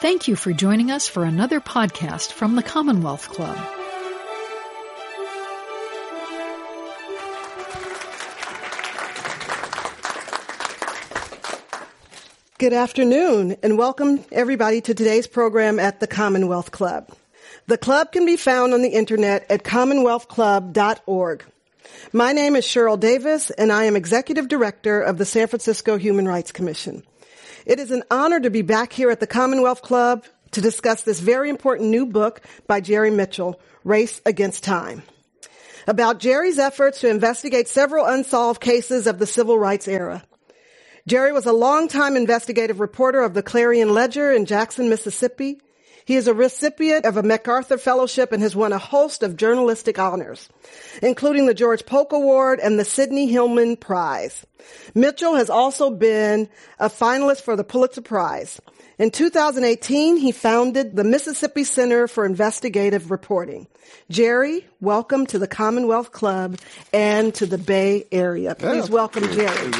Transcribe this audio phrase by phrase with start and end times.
[0.00, 3.56] Thank you for joining us for another podcast from the Commonwealth Club.
[12.58, 17.10] Good afternoon and welcome everybody to today's program at the Commonwealth Club.
[17.66, 21.44] The club can be found on the internet at commonwealthclub.org.
[22.12, 26.28] My name is Cheryl Davis and I am Executive Director of the San Francisco Human
[26.28, 27.02] Rights Commission.
[27.68, 31.20] It is an honor to be back here at the Commonwealth Club to discuss this
[31.20, 35.02] very important new book by Jerry Mitchell, Race Against Time,
[35.86, 40.24] about Jerry's efforts to investigate several unsolved cases of the civil rights era.
[41.06, 45.60] Jerry was a longtime investigative reporter of the Clarion Ledger in Jackson, Mississippi.
[46.08, 49.98] He is a recipient of a MacArthur Fellowship and has won a host of journalistic
[49.98, 50.48] honors,
[51.02, 54.46] including the George Polk Award and the Sidney Hillman Prize.
[54.94, 58.58] Mitchell has also been a finalist for the Pulitzer Prize.
[58.96, 63.66] In 2018, he founded the Mississippi Center for Investigative Reporting.
[64.08, 66.58] Jerry, welcome to the Commonwealth Club
[66.90, 68.54] and to the Bay Area.
[68.54, 69.70] Please welcome Jerry.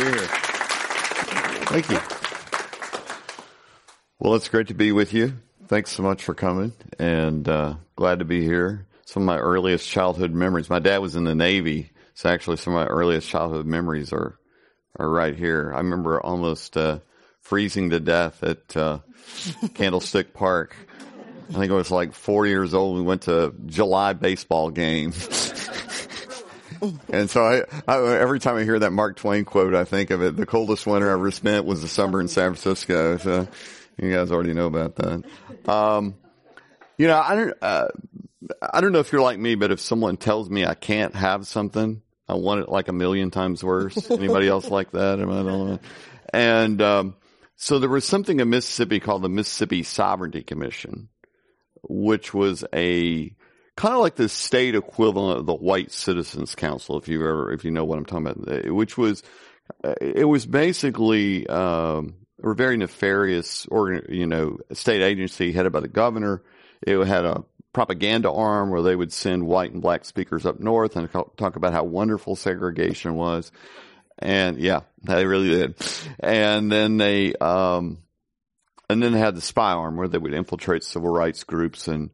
[1.71, 1.99] Thank you.
[4.19, 5.33] Well, it's great to be with you
[5.69, 8.87] thanks so much for coming and uh, glad to be here.
[9.05, 10.71] Some of my earliest childhood memories.
[10.71, 14.39] My dad was in the Navy, so actually some of my earliest childhood memories are
[14.99, 15.73] are right here.
[15.75, 16.99] I remember almost uh,
[17.41, 18.99] freezing to death at uh,
[19.75, 20.75] Candlestick Park.
[21.51, 22.97] I think I was like four years old.
[22.97, 25.13] We went to July baseball game.
[27.11, 30.23] and so I, I, every time I hear that Mark Twain quote, I think of
[30.23, 30.37] it.
[30.37, 33.17] The coldest winter I ever spent was the summer in San Francisco.
[33.19, 33.49] So
[33.99, 35.25] you guys already know about that.
[35.67, 36.17] Um,
[36.99, 37.89] you know, I don't, uh,
[38.61, 41.47] I don't know if you're like me, but if someone tells me I can't have
[41.47, 44.11] something, I want it like a million times worse.
[44.11, 45.21] Anybody else like that?
[45.21, 45.79] I don't know.
[46.33, 47.17] And, um,
[47.57, 51.09] so there was something in Mississippi called the Mississippi Sovereignty Commission,
[51.83, 53.35] which was a
[53.77, 57.65] kind of like the state equivalent of the White Citizens Council, if you ever, if
[57.65, 59.23] you know what I'm talking about, which was,
[60.01, 65.89] it was basically, um, a very nefarious, organ, you know, state agency headed by the
[65.89, 66.43] governor.
[66.83, 70.97] It had a propaganda arm where they would send white and black speakers up north
[70.97, 73.53] and talk about how wonderful segregation was.
[74.19, 75.75] And yeah, they really did.
[76.19, 77.99] And then they, um,
[78.91, 82.11] and then they had the spy arm where they would infiltrate civil rights groups and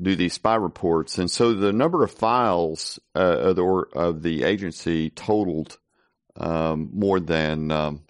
[0.00, 1.18] do these spy reports.
[1.18, 5.78] And so the number of files uh, of, the, of the agency totaled
[6.36, 8.03] um, more than um,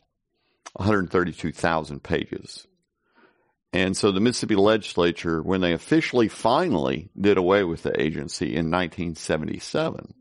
[0.74, 2.66] 132,000 pages.
[3.72, 8.70] And so the Mississippi legislature, when they officially finally did away with the agency in
[8.70, 10.14] 1977,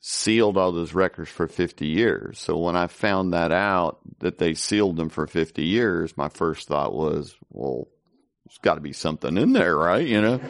[0.00, 2.38] sealed all those records for 50 years.
[2.40, 6.68] So when I found that out that they sealed them for 50 years, my first
[6.68, 7.88] thought was, well,
[8.44, 10.06] there's got to be something in there, right?
[10.06, 10.40] You know?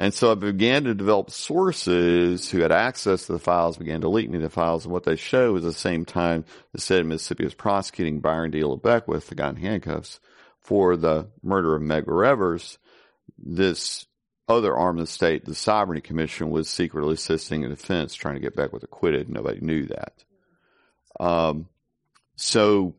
[0.00, 4.08] And so I began to develop sources who had access to the files, began to
[4.08, 4.84] leak me the files.
[4.84, 8.52] And what they show is the same time the state of Mississippi was prosecuting Byron
[8.52, 10.20] De La Beckwith, the guy in handcuffs,
[10.60, 12.78] for the murder of Medgar Evers.
[13.36, 14.06] This
[14.48, 18.40] other arm of the state, the Sovereignty Commission, was secretly assisting the defense trying to
[18.40, 19.28] get Beckwith acquitted.
[19.28, 20.12] Nobody knew that.
[21.18, 21.68] Um,
[22.36, 22.94] so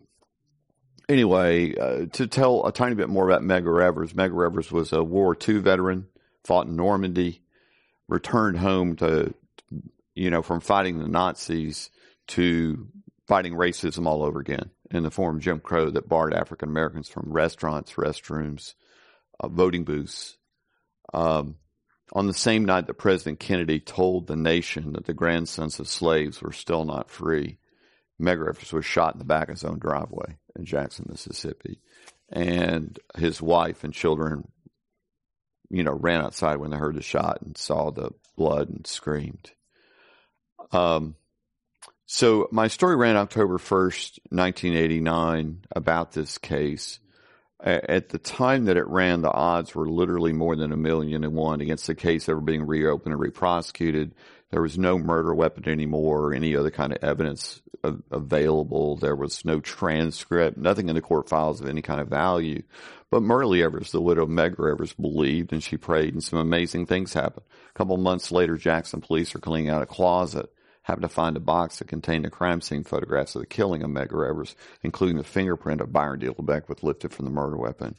[1.07, 4.97] anyway, uh, to tell a tiny bit more about Medgar Evers, Medgar Evers was a
[4.97, 6.07] World War II veteran
[6.45, 7.41] fought in Normandy,
[8.07, 9.33] returned home to,
[10.15, 11.89] you know, from fighting the Nazis
[12.27, 12.87] to
[13.27, 17.09] fighting racism all over again in the form of Jim Crow that barred African Americans
[17.09, 18.73] from restaurants, restrooms,
[19.39, 20.37] uh, voting booths.
[21.13, 21.55] Um,
[22.13, 26.41] on the same night that President Kennedy told the nation that the grandsons of slaves
[26.41, 27.59] were still not free,
[28.19, 31.79] Evers was shot in the back of his own driveway in Jackson, Mississippi.
[32.31, 34.47] And his wife and children
[35.69, 39.51] you know, ran outside when they heard the shot and saw the blood and screamed.
[40.71, 41.15] Um,
[42.05, 46.99] so my story ran October 1st, 1989 about this case.
[47.61, 51.35] At the time that it ran, the odds were literally more than a million and
[51.35, 54.11] one against the case ever being reopened and reprosecuted.
[54.51, 58.95] There was no murder weapon anymore or any other kind of evidence available.
[58.95, 62.63] There was no transcript, nothing in the court files of any kind of value.
[63.11, 66.87] But Myrlie Evers, the widow of Medgar Evers, believed and she prayed and some amazing
[66.87, 67.45] things happened.
[67.69, 70.51] A couple months later, Jackson police are cleaning out a closet,
[70.83, 73.91] happened to find a box that contained the crime scene photographs of the killing of
[73.91, 77.95] Medgar Evers, including the fingerprint of Byron De La Beckwith lifted from the murder weapon.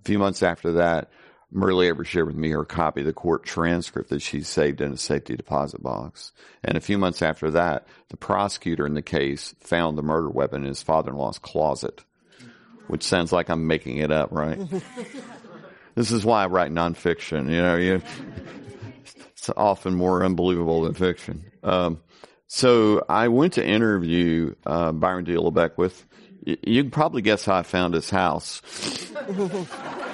[0.00, 1.10] A few months after that,
[1.54, 4.92] Myrlie Evers shared with me her copy of the court transcript that she saved in
[4.92, 6.32] a safety deposit box.
[6.64, 10.62] And a few months after that, the prosecutor in the case found the murder weapon
[10.62, 12.02] in his father-in-law's closet.
[12.88, 14.58] which sounds like I'm making it up, right?
[15.94, 17.48] this is why I write nonfiction.
[17.50, 18.02] You know, you,
[19.32, 21.44] it's often more unbelievable than fiction.
[21.62, 22.00] Um,
[22.48, 26.04] so I went to interview uh, Byron De La Beckwith.
[26.46, 28.62] Y- you can probably guess how I found his house.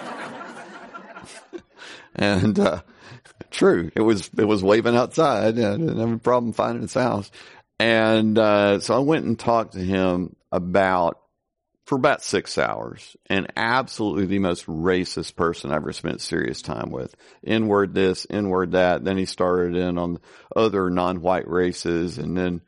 [2.15, 2.83] and uh,
[3.51, 5.45] true, it was it was waving outside.
[5.45, 7.31] I didn't have a problem finding his house.
[7.79, 11.19] And uh, so I went and talked to him about
[11.85, 16.91] for about six hours and absolutely the most racist person I ever spent serious time
[16.91, 17.15] with.
[17.45, 19.05] N-word this, N-word that.
[19.05, 20.21] Then he started in on
[20.55, 22.61] other non-white races and then,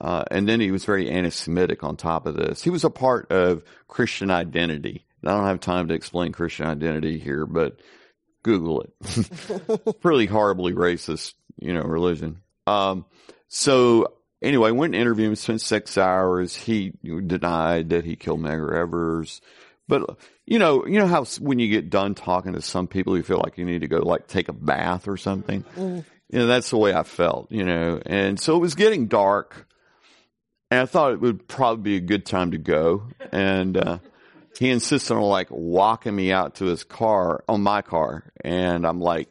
[0.00, 2.62] uh, and then he was very anti-Semitic on top of this.
[2.62, 5.04] He was a part of Christian identity.
[5.24, 7.80] I don't have time to explain Christian identity here, but
[8.48, 9.98] Google it.
[10.02, 12.40] really horribly racist, you know, religion.
[12.66, 13.04] Um,
[13.48, 16.56] so anyway, went and interviewed him, spent six hours.
[16.56, 19.42] He denied that he killed Medgar Evers.
[19.86, 23.22] But, you know, you know how when you get done talking to some people, you
[23.22, 25.62] feel like you need to go like take a bath or something?
[25.76, 26.06] Mm.
[26.30, 28.00] You know, that's the way I felt, you know.
[28.06, 29.66] And so it was getting dark.
[30.70, 33.08] And I thought it would probably be a good time to go.
[33.30, 33.98] And, uh,
[34.58, 38.32] he insisted on like walking me out to his car on my car.
[38.42, 39.28] And I'm like,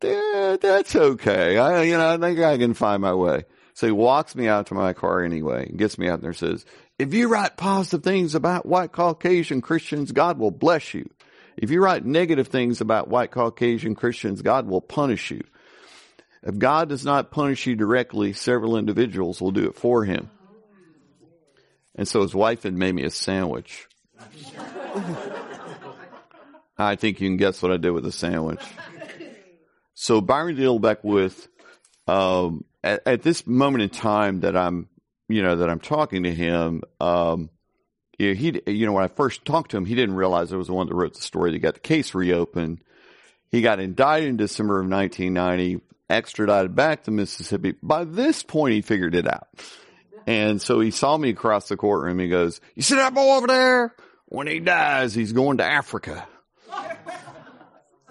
[0.00, 1.58] that's okay.
[1.58, 3.44] I, you know, I think I can find my way.
[3.74, 6.64] So he walks me out to my car anyway gets me out there and says,
[6.98, 11.08] if you write positive things about white Caucasian Christians, God will bless you.
[11.56, 15.42] If you write negative things about white Caucasian Christians, God will punish you.
[16.42, 20.30] If God does not punish you directly, several individuals will do it for him.
[21.94, 23.86] And so his wife had made me a sandwich.
[26.78, 28.62] I think you can guess what I did with the sandwich.
[29.94, 31.48] So Byron De La Beckwith
[32.06, 34.88] um, at, at, this moment in time that I'm,
[35.28, 37.50] you know, that I'm talking to him, um,
[38.18, 40.74] he, you know, when I first talked to him, he didn't realize I was the
[40.74, 42.82] one that wrote the story that got the case reopened.
[43.50, 47.74] He got indicted in December of 1990, extradited back to Mississippi.
[47.82, 49.48] By this point, he figured it out.
[50.26, 52.18] And so he saw me across the courtroom.
[52.18, 53.94] He goes, you see that boy over there?
[54.32, 56.26] When he dies, he's going to Africa.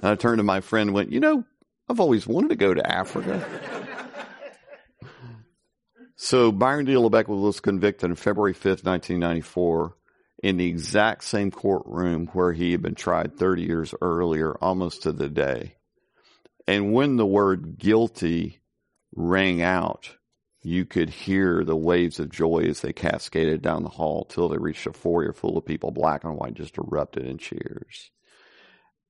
[0.03, 1.43] I turned to my friend and went, you know,
[1.89, 3.43] I've always wanted to go to Africa.
[6.17, 9.97] So Byron De La Beckwith was convicted on February 5th, 1994
[10.43, 15.11] in the exact same courtroom where he had been tried 30 years earlier, almost to
[15.11, 15.73] the day.
[16.67, 18.61] And when the word guilty
[19.15, 20.15] rang out,
[20.63, 24.57] you could hear the waves of joy as they cascaded down the hall till they
[24.57, 28.11] reached a foyer full of people, black and white, just erupted in cheers.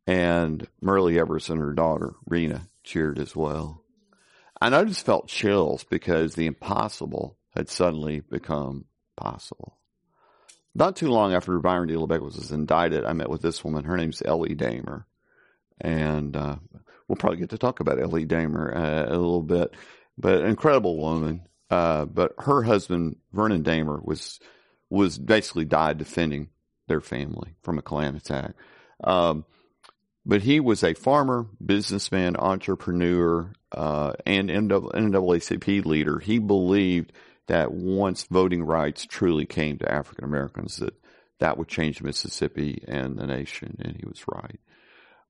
[0.08, 3.84] And Myrlie Evers and her daughter, Reena, cheered as well.
[4.62, 8.86] And I just felt chills because the impossible had suddenly become
[9.18, 9.78] possible.
[10.74, 13.84] Not too long after Byron De La Beckwith was indicted, I met with this woman.
[13.84, 15.04] Her name's Ellie Dahmer.
[15.82, 16.58] And uh,
[17.08, 19.76] we'll probably get to talk about Ellie Dahmer uh, a little bit.
[20.22, 21.42] But an incredible woman.
[21.70, 24.40] Uh, but her husband, Vernon Dahmer, was
[24.90, 26.50] was basically died defending
[26.88, 28.52] their family from a Klan attack.
[29.04, 29.46] Um,
[30.26, 36.20] but he was a farmer, businessman, entrepreneur, uh, and NAACP leader.
[36.20, 37.14] He believed
[37.48, 40.94] that once voting rights truly came to African Americans, that
[41.40, 44.60] that would change Mississippi and the nation, and he was right.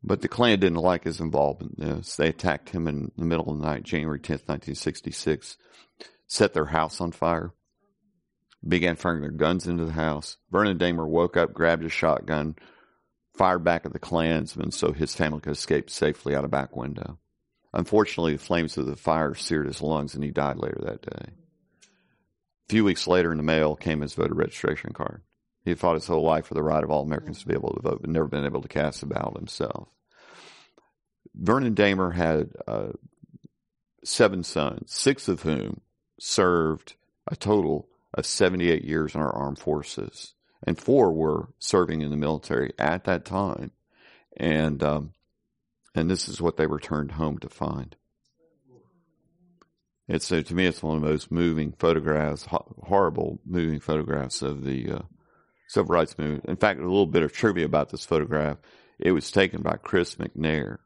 [0.04, 1.78] But the Klan didn't like his involvement.
[2.18, 5.58] They attacked him in the middle of the night, January 10th, 1966,
[6.26, 7.54] set their house on fire,
[8.68, 10.38] began firing their guns into the house.
[10.50, 12.56] Vernon Dahmer woke up, grabbed his shotgun,
[13.36, 17.20] fired back at the Klansmen so his family could escape safely out a back window.
[17.74, 21.32] Unfortunately, the flames of the fire seared his lungs and he died later that day.
[21.32, 25.22] A few weeks later in the mail came his voter registration card.
[25.64, 27.74] He had fought his whole life for the right of all Americans to be able
[27.74, 29.90] to vote, but never been able to cast a ballot himself.
[31.36, 32.90] Vernon Dahmer had uh,
[34.04, 35.82] seven sons, six of whom
[36.20, 36.96] served
[37.28, 42.18] a total of 78 years in our armed forces and four were serving in the
[42.18, 43.72] military at that time.
[44.38, 45.14] And, um,
[45.96, 47.96] and this is what they returned home to find.
[50.08, 54.64] It's so to me, it's one of the most moving photographs, horrible moving photographs of
[54.64, 55.02] the uh,
[55.72, 56.46] civil rights movement.
[56.46, 58.58] In fact, a little bit of trivia about this photograph:
[59.00, 60.80] it was taken by Chris McNair,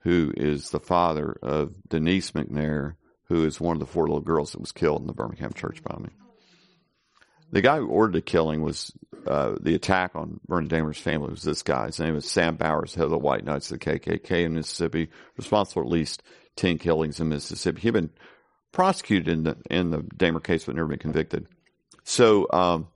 [0.00, 2.94] who is the father of Denise McNair,
[3.28, 5.82] who is one of the four little girls that was killed in the Birmingham church
[5.82, 6.12] bombing.
[7.50, 8.92] The guy who ordered the killing was
[9.26, 11.86] uh, the attack on Vernon Dahmer's family was this guy.
[11.86, 15.08] His name was Sam Bowers, head of the White Knights of the KKK in Mississippi,
[15.36, 16.22] responsible for at least
[16.56, 17.80] ten killings in Mississippi.
[17.80, 18.10] He'd been
[18.72, 21.46] prosecuted in the in the Dahmer case, but never been convicted.
[22.04, 22.88] So, um,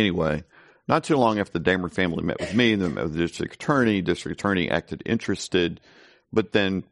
[0.00, 0.44] anyway,
[0.88, 3.54] not too long after the Dahmer family met with me, then met with the district
[3.54, 4.02] attorney.
[4.02, 5.80] District attorney acted interested,
[6.32, 6.84] but then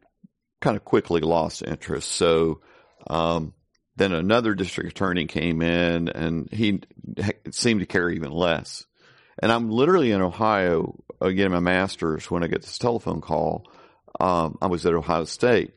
[0.61, 2.09] kind of quickly lost interest.
[2.11, 2.61] So
[3.07, 3.53] um,
[3.95, 6.81] then another district attorney came in, and he
[7.51, 8.85] seemed to care even less.
[9.41, 13.65] And I'm literally in Ohio uh, getting my master's when I get this telephone call.
[14.19, 15.73] Um, I was at Ohio State,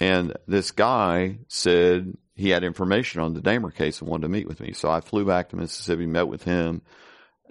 [0.00, 4.48] and this guy said he had information on the Dahmer case and wanted to meet
[4.48, 4.72] with me.
[4.72, 6.82] So I flew back to Mississippi, met with him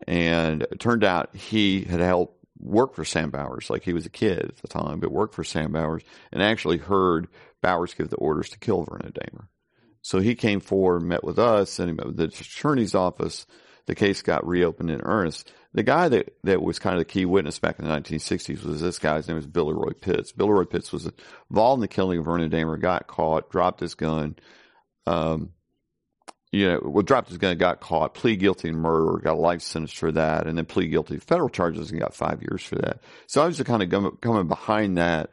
[0.07, 4.11] and it turned out he had helped work for Sam Bowers, like he was a
[4.11, 7.27] kid at the time, but worked for Sam Bowers and actually heard
[7.61, 9.47] Bowers give the orders to kill Vernon Dahmer.
[10.01, 13.45] So he came forward, met with us, and he met with the attorney's office.
[13.85, 15.51] The case got reopened in earnest.
[15.73, 18.81] The guy that, that was kind of the key witness back in the 1960s was
[18.81, 20.31] this guy's name was Billy Roy Pitts.
[20.31, 21.09] Billy Roy Pitts was
[21.49, 24.35] involved in the killing of Vernon Dahmer, got caught, dropped his gun,
[25.05, 25.51] um,
[26.51, 29.61] you know, well, dropped his gun, got caught, plead guilty in murder, got a life
[29.61, 32.75] sentence for that, and then plead guilty to federal charges and got five years for
[32.75, 32.99] that.
[33.27, 35.29] So I was kind of coming behind that.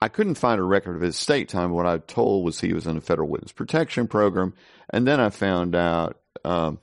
[0.00, 1.70] I couldn't find a record of his state time.
[1.70, 4.54] What I told was he was in a federal witness protection program,
[4.90, 6.78] and then I found out, um,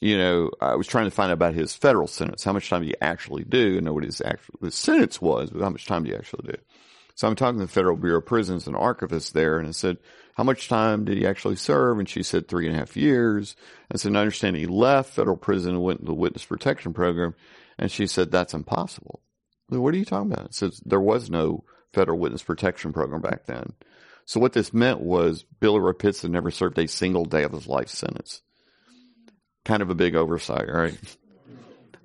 [0.00, 2.44] you know, I was trying to find out about his federal sentence.
[2.44, 3.76] How much time did he actually do?
[3.76, 6.52] And know what his actual his sentence was, but how much time did he actually
[6.52, 6.58] do?
[7.14, 9.98] So I'm talking to the Federal Bureau of Prisons and archivist there, and I said,
[10.34, 11.98] how much time did he actually serve?
[11.98, 13.54] And she said three and a half years.
[13.92, 17.34] I said, I understand he left federal prison and went into the witness protection program.
[17.78, 19.20] And she said, that's impossible.
[19.70, 20.54] Said, what are you talking about?
[20.54, 23.74] Said, there was no federal witness protection program back then.
[24.24, 27.52] So what this meant was Billy Roy Pitts had never served a single day of
[27.52, 28.40] his life sentence.
[29.64, 30.96] Kind of a big oversight, right?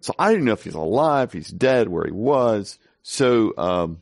[0.02, 2.78] So I didn't know if he's alive, he's dead, where he was.
[3.04, 4.02] So, um,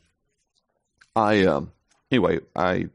[1.16, 1.72] I, um,
[2.12, 2.88] anyway, I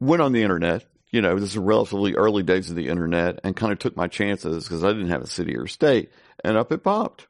[0.00, 0.84] went on the internet.
[1.10, 4.08] You know, this is relatively early days of the internet and kind of took my
[4.08, 6.10] chances because I didn't have a city or state.
[6.42, 7.28] And up it popped.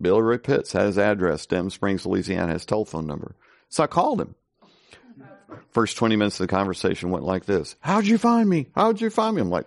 [0.00, 3.34] Billy Roy Pitts had his address, Denham Springs, Louisiana, his telephone number.
[3.68, 4.34] So I called him.
[5.70, 7.76] First 20 minutes of the conversation went like this.
[7.80, 8.68] How'd you find me?
[8.74, 9.42] How'd you find me?
[9.42, 9.66] I'm like,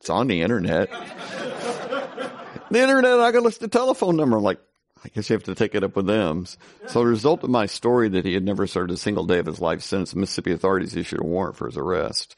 [0.00, 0.90] it's on the internet.
[2.70, 4.36] the internet, I got list the telephone number.
[4.36, 4.60] I'm like,
[5.04, 6.46] I guess you have to take it up with them.
[6.88, 9.46] So the result of my story that he had never served a single day of
[9.46, 12.36] his life since Mississippi authorities issued a warrant for his arrest.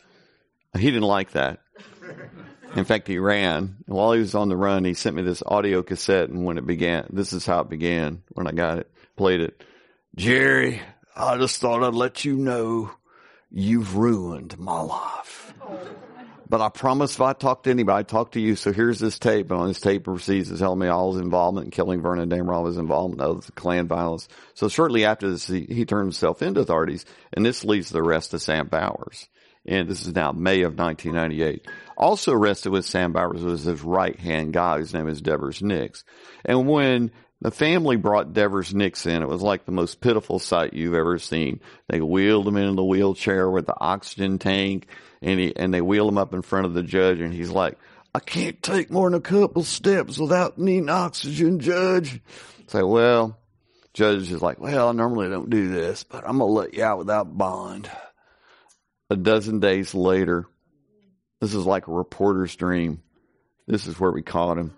[0.77, 1.61] He didn't like that.
[2.75, 3.77] In fact, he ran.
[3.87, 6.31] And while he was on the run, he sent me this audio cassette.
[6.31, 9.63] And when it began, this is how it began when I got it, played it.
[10.15, 10.81] Jerry,
[11.17, 12.91] I just thought I'd let you know
[13.51, 15.53] you've ruined my life.
[16.53, 18.57] But I promise if I talk to anybody, I talk to you.
[18.57, 19.51] So here's this tape.
[19.51, 22.55] And on this tape proceeds to tell me all his involvement in killing Vernon Dahmer,
[22.55, 24.29] all his involvement of the Klan violence.
[24.53, 27.07] So shortly after this, he, he turned himself into authorities.
[27.33, 29.31] And this leads to the arrest of Sam Bowers.
[29.65, 31.67] And this is now May of 1998.
[31.97, 36.05] Also arrested with Sam Bowers was his right hand guy, whose name is Deavours Nix.
[36.45, 39.21] And when the family brought Deavours Nix in.
[39.21, 41.61] It was like the most pitiful sight you've ever seen.
[41.89, 44.87] They wheeled him into the wheelchair with the oxygen tank
[45.23, 47.79] and he, and they wheel him up in front of the judge and he's like,
[48.15, 52.21] I can't take more than a couple steps without needing oxygen, judge.
[52.67, 53.39] Say, well,
[53.95, 56.99] judge is like, well, I normally don't do this, but I'm to let you out
[56.99, 57.91] without bond.
[59.09, 60.47] A dozen days later,
[61.41, 63.03] this is like a reporter's dream.
[63.67, 64.75] This is where we caught him.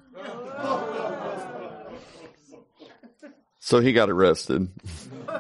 [3.61, 4.69] So he got arrested.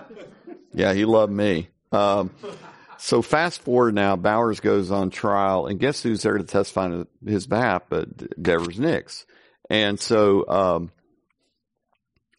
[0.73, 1.69] yeah, he loved me.
[1.93, 2.31] Um,
[3.05, 7.07] so fast forward now, Bowers goes on trial, and guess who's there to testify on
[7.23, 7.83] his behalf?
[7.91, 9.27] But Deavours Nix.
[9.69, 10.91] And so, um,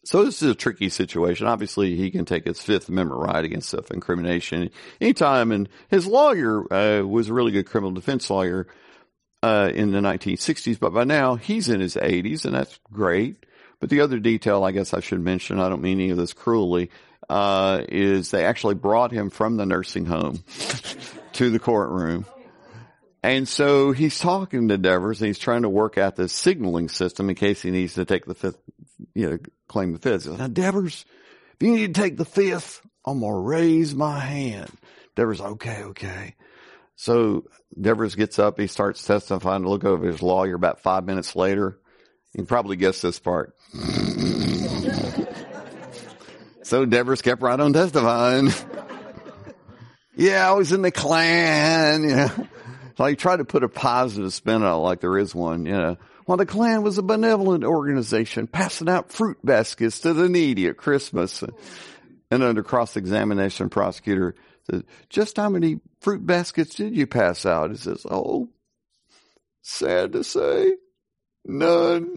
[0.04, 1.46] so this is a tricky situation.
[1.46, 4.70] Obviously, he can take his Fifth Amendment right against self-incrimination
[5.00, 5.52] anytime.
[5.52, 8.66] And his lawyer uh, was a really good criminal defense lawyer
[9.44, 13.46] uh, in the 1960s, but by now he's in his 80s, and that's great.
[13.78, 16.32] But the other detail I guess I should mention, I don't mean any of this
[16.32, 16.90] cruelly,
[17.28, 20.42] uh, is they actually brought him from the nursing home
[21.34, 22.26] to the courtroom.
[23.22, 27.28] And so he's talking to Deavours and he's trying to work out this signaling system
[27.28, 28.58] in case he needs to take the fifth,
[29.14, 30.28] you know, claim the fifth.
[30.28, 31.04] Now, Deavours,
[31.54, 34.70] if you need to take the fifth, I'm going to raise my hand.
[35.16, 36.34] Deavours, okay, okay.
[36.94, 37.46] So
[37.78, 41.80] Deavours gets up, he starts testifying to look over his lawyer about five minutes later.
[42.32, 43.54] You can probably guess this part.
[46.66, 48.50] So Deavours kept right on testifying.
[50.16, 53.06] yeah, I was in the Klan, you know.
[53.06, 55.96] He tried to put a positive spin on it like there is one, you know.
[56.26, 60.76] Well, the Klan was a benevolent organization passing out fruit baskets to the needy at
[60.76, 61.44] Christmas.
[62.32, 64.34] And under cross-examination, prosecutor
[64.68, 67.70] said, just how many fruit baskets did you pass out?
[67.70, 68.48] He says, oh,
[69.62, 70.72] sad to say,
[71.48, 72.16] None.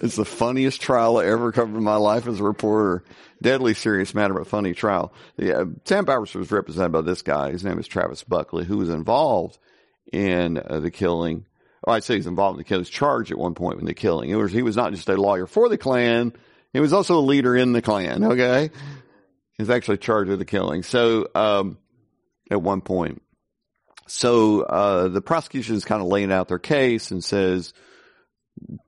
[0.00, 3.02] It's the funniest trial I ever covered in my life as a reporter.
[3.42, 5.12] Deadly serious matter, but funny trial.
[5.36, 7.50] Yeah, Sam Bowers was represented by this guy.
[7.50, 9.58] His name is Travis Buckley, who was involved
[10.12, 11.46] in uh, the killing.
[11.82, 12.80] Or I say he's involved in the killing.
[12.80, 14.30] He was charged at one point in the killing.
[14.30, 16.32] It was, he was not just a lawyer for the Klan.
[16.72, 18.22] He was also a leader in the Klan.
[18.24, 18.70] Okay.
[19.52, 20.84] He was actually charged with the killing.
[20.84, 21.78] So, um,
[22.50, 23.22] at one point.
[24.06, 27.72] So, uh, the prosecution is kind of laying out their case and says,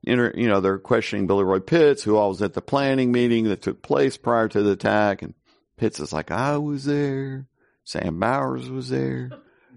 [0.02, 3.44] inter, you know, they're questioning Billy Roy Pitts, who all was at the planning meeting
[3.44, 5.22] that took place prior to the attack.
[5.22, 5.34] And
[5.76, 7.46] Pitts is like, I was there.
[7.84, 9.30] Sam Bowers was there.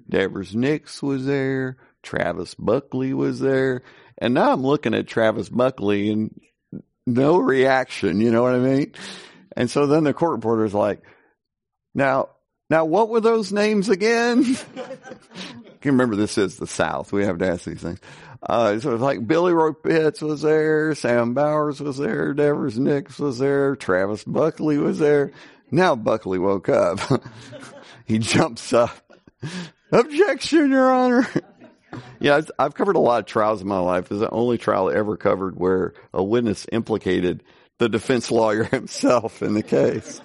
[0.09, 1.77] Deavours Nix was there.
[2.01, 3.83] Travis Buckley was there.
[4.17, 6.39] And now I'm looking at Travis Buckley and
[7.05, 8.21] no reaction.
[8.21, 8.93] You know what I mean?
[9.55, 11.01] And so then the court reporter's like,
[11.95, 12.29] now,
[12.69, 14.57] now what were those names again?
[15.83, 17.11] can remember this is the South.
[17.11, 17.99] We have to ask these things.
[18.45, 23.17] Uh, so it's like Billy Roy Pitts was there, Sam Bowers was there, Deavours Nix
[23.17, 25.31] was there, Travis Buckley was there.
[25.71, 26.99] Now Buckley woke up.
[28.05, 28.95] he jumps up.
[29.91, 31.27] Objection, Your Honor.
[32.19, 34.11] yeah, I've covered a lot of trials in my life.
[34.11, 37.43] It's the only trial I ever covered where a witness implicated
[37.77, 40.21] the defense lawyer himself in the case.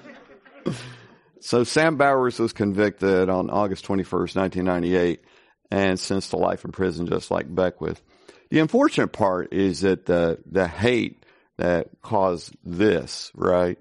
[1.41, 5.21] So Sam Bowers was convicted on August 21st, 1998
[5.71, 8.01] and sentenced to life in prison just like Beckwith.
[8.51, 11.25] The unfortunate part is that the, the hate
[11.59, 13.79] that caused this, right,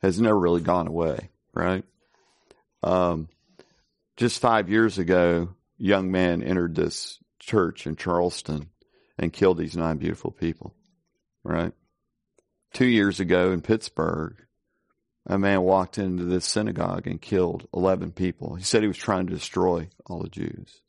[0.00, 1.84] has never really gone away, right?
[2.82, 3.28] Um,
[4.16, 8.70] just five years ago, young man entered this church in Charleston
[9.18, 10.74] and killed these nine beautiful people,
[11.42, 11.72] right?
[12.72, 14.36] Two years ago in Pittsburgh,
[15.26, 18.54] a man walked into this synagogue and killed 11 people.
[18.54, 20.80] He said he was trying to destroy all the Jews.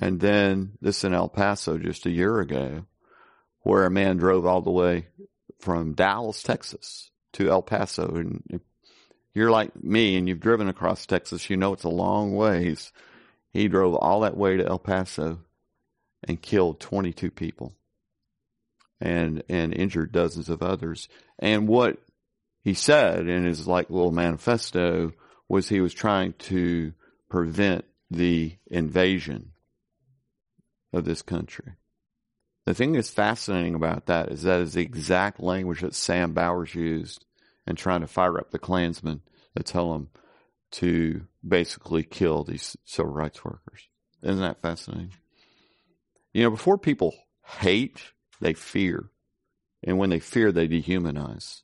[0.00, 2.84] And then this in El Paso just a year ago,
[3.60, 5.06] where a man drove all the way
[5.58, 8.14] from Dallas, Texas to El Paso.
[8.14, 8.60] And
[9.34, 12.92] you're like me and you've driven across Texas, you know it's a long ways.
[13.52, 15.40] He drove all that way to El Paso
[16.22, 17.74] and killed 22 people
[19.00, 21.08] and, and injured dozens of others.
[21.38, 21.98] And what
[22.62, 25.12] he said in his like little manifesto
[25.48, 26.92] was he was trying to
[27.28, 29.52] prevent the invasion
[30.92, 31.74] of this country.
[32.66, 36.74] The thing that's fascinating about that is that is the exact language that Sam Bowers
[36.74, 37.24] used
[37.66, 39.22] in trying to fire up the Klansmen
[39.56, 40.08] to tell them
[40.72, 43.88] to basically kill these civil rights workers.
[44.22, 45.12] Isn't that fascinating?
[46.32, 48.00] You know, before people hate,
[48.40, 49.10] they fear.
[49.84, 51.62] And when they fear, they dehumanize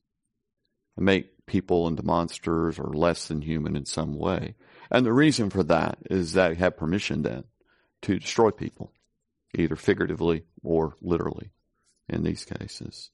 [0.97, 4.55] and make people into monsters or less than human in some way.
[4.91, 7.45] And the reason for that is that they have permission then
[8.03, 8.93] to destroy people
[9.55, 11.51] either figuratively or literally
[12.09, 13.11] in these cases.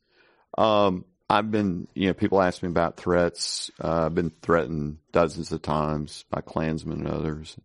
[0.57, 3.71] Um, I've been, you know, people ask me about threats.
[3.83, 7.57] Uh, I've been threatened dozens of times by Klansmen and others.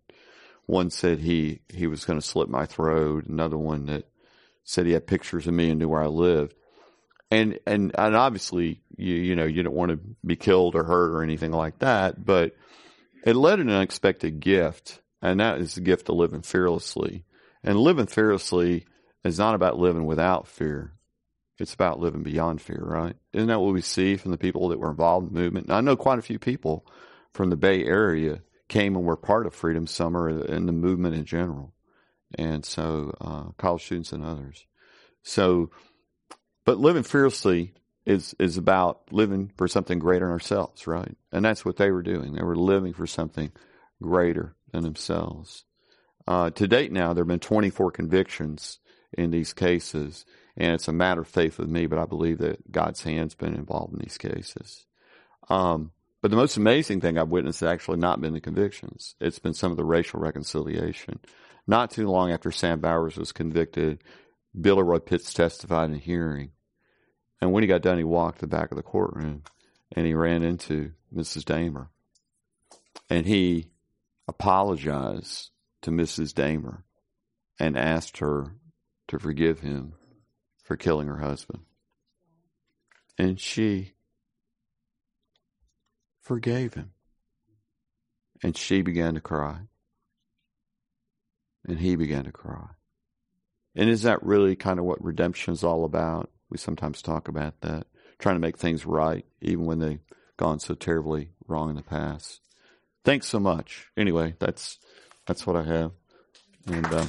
[0.66, 3.26] One said he, he was going to slit my throat.
[3.26, 4.06] Another one that
[4.64, 6.56] said he had pictures of me and knew where I lived.
[7.32, 11.12] And, and, and obviously, you, you know, you don't want to be killed or hurt
[11.12, 12.56] or anything like that, but
[13.26, 15.00] it led an unexpected gift.
[15.22, 17.24] And that is the gift of living fearlessly.
[17.64, 18.86] And living fearlessly
[19.24, 20.94] is not about living without fear.
[21.60, 23.16] It's about living beyond fear, right?
[23.32, 25.68] Isn't that what we see from the people that were involved in the movement?
[25.68, 26.86] And I know quite a few people
[27.32, 31.26] from the Bay Area came and were part of Freedom Summer and the movement in
[31.26, 31.74] general.
[32.36, 34.66] And so, uh, college students and others.
[35.22, 35.70] So,
[36.66, 37.74] but living fearlessly
[38.06, 41.16] is, is about living for something greater than ourselves, right?
[41.32, 42.34] And that's what they were doing.
[42.34, 43.52] They were living for something
[44.02, 45.66] greater than themselves.
[46.28, 48.80] Uh, to date now, there have been 24 convictions
[49.18, 52.72] in these cases, and it's a matter of faith with me, but I believe that
[52.72, 54.86] God's hand's been involved in these cases.
[55.50, 59.16] Um, but the most amazing thing I've witnessed has actually not been the convictions.
[59.20, 61.20] It's been some of the racial reconciliation.
[61.68, 64.04] Not too long after Sam Bowers was convicted,
[64.60, 66.52] Billy Roy Pitts testified in a hearing.
[67.42, 69.44] And when he got done, he walked the back of the courtroom
[69.96, 71.44] and he ran into Mrs.
[71.44, 71.88] Dahmer.
[73.10, 73.68] And he
[74.28, 75.50] apologized
[75.84, 76.34] to Mrs.
[76.34, 76.84] Dahmer
[77.60, 78.56] and asked her
[79.08, 79.94] to forgive him
[80.64, 81.64] for killing her husband.
[83.18, 83.94] And she
[86.22, 86.92] forgave him.
[88.42, 89.60] And she began to cry.
[91.66, 92.70] And he began to cry.
[93.76, 96.30] And is that really kind of what redemption is all about?
[96.50, 97.88] We sometimes talk about that,
[98.20, 100.04] trying to make things right, even when they've
[100.38, 102.42] gone so terribly wrong in the past.
[103.04, 103.88] Thanks so much.
[103.98, 104.78] Anyway, that's
[105.26, 105.92] that's what I have.
[106.68, 107.06] And uh,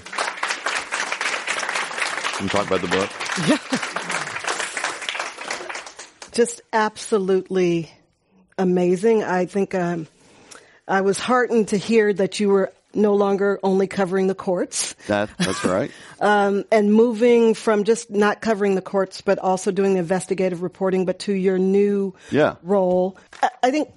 [2.40, 3.10] and talk about the book.
[3.48, 3.58] Yeah.
[6.32, 7.90] Just absolutely
[8.58, 9.22] amazing.
[9.22, 10.08] I think um,
[10.88, 14.94] I was heartened to hear that you were no longer only covering the courts.
[15.06, 15.90] That, that's right.
[16.20, 21.04] um, and moving from just not covering the courts, but also doing the investigative reporting,
[21.04, 22.56] but to your new yeah.
[22.62, 23.16] role.
[23.42, 23.90] I, I think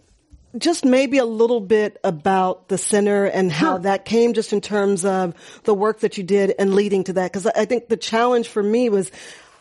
[0.58, 3.80] just maybe a little bit about the center and how sure.
[3.80, 7.34] that came just in terms of the work that you did and leading to that.
[7.34, 9.12] Cause I think the challenge for me was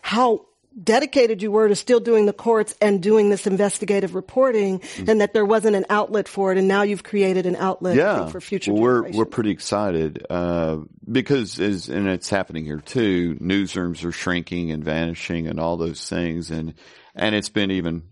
[0.02, 0.46] how
[0.82, 5.10] dedicated you were to still doing the courts and doing this investigative reporting mm-hmm.
[5.10, 8.28] and that there wasn't an outlet for it and now you've created an outlet yeah.
[8.28, 10.76] for future well, we're we're pretty excited uh,
[11.10, 16.06] because as, and it's happening here too newsrooms are shrinking and vanishing and all those
[16.06, 16.74] things and
[17.14, 18.02] and it's been even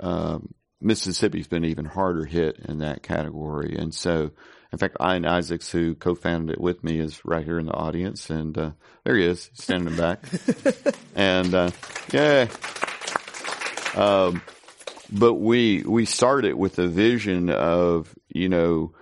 [0.00, 4.30] um, Mississippi's been even harder hit in that category and so
[4.74, 8.28] in fact, Ian Isaacs, who co-founded it with me, is right here in the audience,
[8.28, 8.70] and uh,
[9.04, 10.24] there he is, standing in back.
[11.14, 11.70] and uh,
[12.12, 12.48] yeah,
[13.94, 14.42] um,
[15.12, 18.92] but we we started with a vision of you know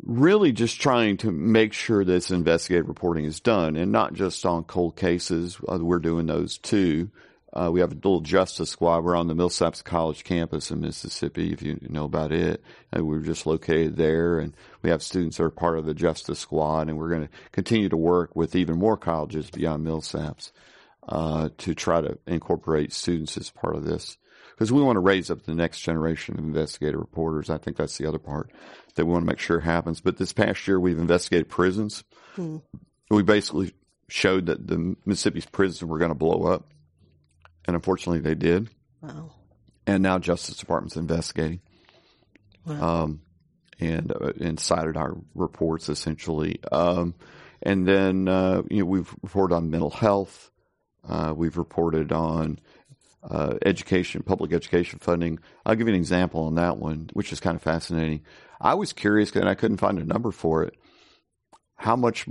[0.00, 4.62] really just trying to make sure this investigative reporting is done, and not just on
[4.62, 5.58] cold cases.
[5.68, 7.10] Uh, we're doing those too.
[7.52, 9.02] Uh, we have a little justice squad.
[9.02, 12.62] We're on the Millsaps College campus in Mississippi, if you know about it.
[12.92, 16.38] And we're just located there, and we have students that are part of the justice
[16.38, 20.52] squad, and we're going to continue to work with even more colleges beyond Millsaps
[21.08, 24.16] uh, to try to incorporate students as part of this.
[24.52, 27.50] Because we want to raise up the next generation of investigative reporters.
[27.50, 28.52] I think that's the other part
[28.94, 30.00] that we want to make sure happens.
[30.00, 32.04] But this past year, we've investigated prisons.
[32.36, 32.58] Hmm.
[33.10, 33.72] We basically
[34.08, 36.68] showed that the Mississippi's prisons were going to blow up
[37.70, 38.68] and unfortunately they did.
[39.00, 39.30] Wow.
[39.86, 41.60] And now Justice Department's investigating.
[42.66, 43.04] Wow.
[43.04, 43.20] Um,
[43.78, 46.58] and uh, and cited our reports essentially.
[46.72, 47.14] Um,
[47.62, 50.50] and then uh, you know we've reported on mental health.
[51.08, 52.58] Uh, we've reported on
[53.22, 55.38] uh, education, public education funding.
[55.64, 58.24] I'll give you an example on that one, which is kind of fascinating.
[58.60, 60.74] I was curious, and I couldn't find a number for it.
[61.76, 62.26] How much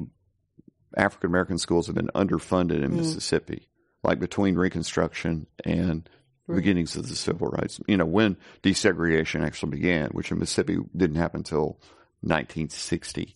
[0.97, 2.97] African American schools have been underfunded in mm.
[2.97, 3.69] Mississippi?
[4.03, 6.09] Like between Reconstruction and
[6.47, 6.55] right.
[6.55, 7.79] beginnings of the civil rights.
[7.87, 11.79] You know, when desegregation actually began, which in Mississippi didn't happen until
[12.21, 13.35] 1960.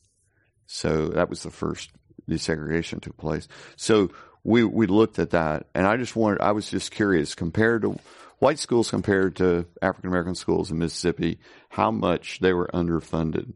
[0.66, 1.92] So that was the first
[2.30, 3.48] desegregation took place.
[3.76, 4.12] So
[4.44, 7.98] we we looked at that, and I just wanted I was just curious compared to
[8.40, 13.54] white schools compared to African American schools in Mississippi, how much they were underfunded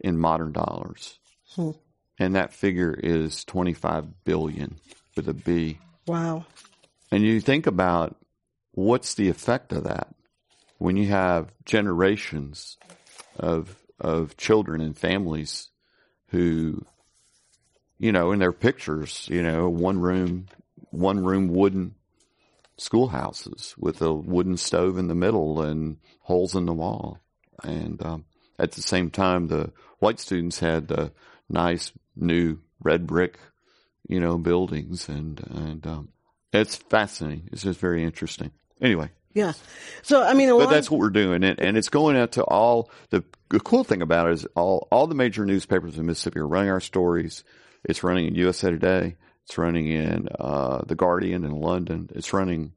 [0.00, 1.18] in modern dollars.
[1.54, 1.70] Hmm.
[2.18, 4.78] And that figure is 25 billion
[5.16, 5.78] with a B.
[6.06, 6.44] Wow.
[7.10, 8.16] And you think about
[8.72, 10.08] what's the effect of that
[10.78, 12.76] when you have generations
[13.38, 15.70] of of children and families
[16.28, 16.84] who
[17.98, 20.46] you know in their pictures you know one room
[20.90, 21.94] one room wooden
[22.76, 27.20] schoolhouses with a wooden stove in the middle and holes in the wall
[27.62, 28.24] and um,
[28.58, 31.12] at the same time the white students had the
[31.48, 33.38] nice new red brick
[34.08, 36.08] you know, buildings and, and, um,
[36.52, 37.48] it's fascinating.
[37.52, 38.52] It's just very interesting.
[38.80, 39.10] Anyway.
[39.32, 39.52] Yeah.
[40.02, 41.42] So, I mean, but that's what we're doing.
[41.42, 44.86] And, and it's going out to all the, the cool thing about it is all,
[44.92, 47.42] all the major newspapers in Mississippi are running our stories.
[47.82, 49.16] It's running in USA Today.
[49.46, 52.08] It's running in, uh, The Guardian in London.
[52.14, 52.72] It's running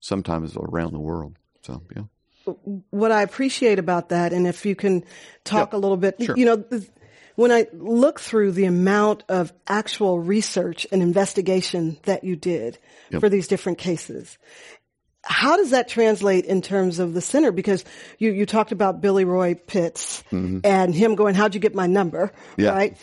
[0.00, 1.36] sometimes around the world.
[1.62, 2.02] So, yeah.
[2.90, 5.04] What I appreciate about that, and if you can
[5.44, 6.36] talk a little bit, sure.
[6.36, 6.64] you know,
[7.34, 12.78] when I look through the amount of actual research and investigation that you did
[13.10, 13.20] yep.
[13.20, 14.38] for these different cases,
[15.24, 17.52] how does that translate in terms of the center?
[17.52, 17.84] Because
[18.18, 20.60] you, you talked about Billy Roy Pitts mm-hmm.
[20.64, 22.32] and him going, how'd you get my number?
[22.56, 22.70] Yeah.
[22.70, 22.96] Right.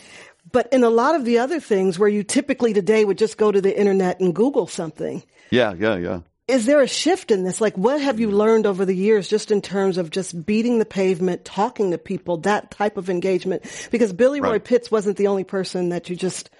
[0.52, 3.50] But in a lot of the other things where you typically today would just go
[3.50, 5.22] to the internet and Google something.
[5.50, 7.60] Yeah, yeah, yeah is there a shift in this?
[7.60, 10.84] Like, what have you learned over the years just in terms of just beating the
[10.84, 13.62] pavement, talking to people, that type of engagement?
[13.90, 14.52] Because Billy right.
[14.52, 16.50] Roy Pitts wasn't the only person that you just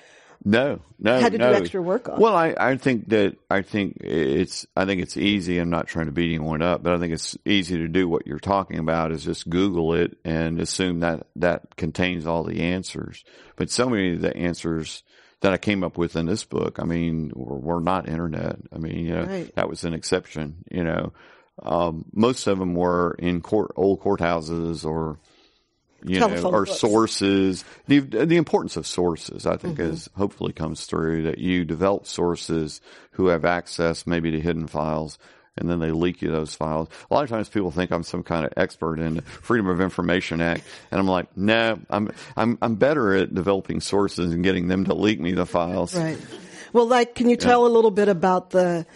[0.44, 1.53] no, no, had to no.
[1.53, 2.18] do extra work on.
[2.18, 5.59] Well, I, I think that I think it's I think it's easy.
[5.59, 8.26] I'm not trying to beat anyone up, but I think it's easy to do what
[8.26, 13.22] you're talking about is just Google it and assume that that contains all the answers.
[13.57, 15.03] But so many of the answers
[15.40, 16.79] that I came up with in this book.
[16.79, 18.57] I mean, we're, we're not internet.
[18.72, 19.55] I mean, you know, right.
[19.55, 20.64] that was an exception.
[20.70, 21.12] You know,
[21.62, 25.18] um, most of them were in court, old courthouses or
[26.05, 26.79] you Telephone know, or books.
[26.79, 27.64] sources.
[27.87, 29.92] The the importance of sources, I think, mm-hmm.
[29.92, 32.81] is hopefully comes through that you develop sources
[33.12, 35.18] who have access maybe to hidden files
[35.57, 36.89] and then they leak you those files.
[37.11, 39.81] A lot of times people think I'm some kind of expert in the Freedom of
[39.81, 44.69] Information Act, and I'm like, no, I'm I'm I'm better at developing sources and getting
[44.69, 45.97] them to leak me the files.
[45.97, 46.19] Right.
[46.73, 48.87] Well, like, can you tell a little bit about the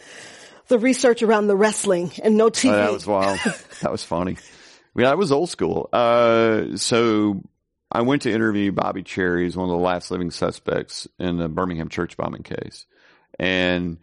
[0.68, 2.72] the research around the wrestling and no TV?
[2.72, 3.38] Oh, that was wild.
[3.82, 4.36] that was funny.
[4.96, 5.88] Yeah, that was old school.
[5.92, 7.42] Uh, so
[7.90, 11.48] I went to interview Bobby Cherry, he's one of the last living suspects in the
[11.48, 12.86] Birmingham church bombing case.
[13.38, 13.98] And,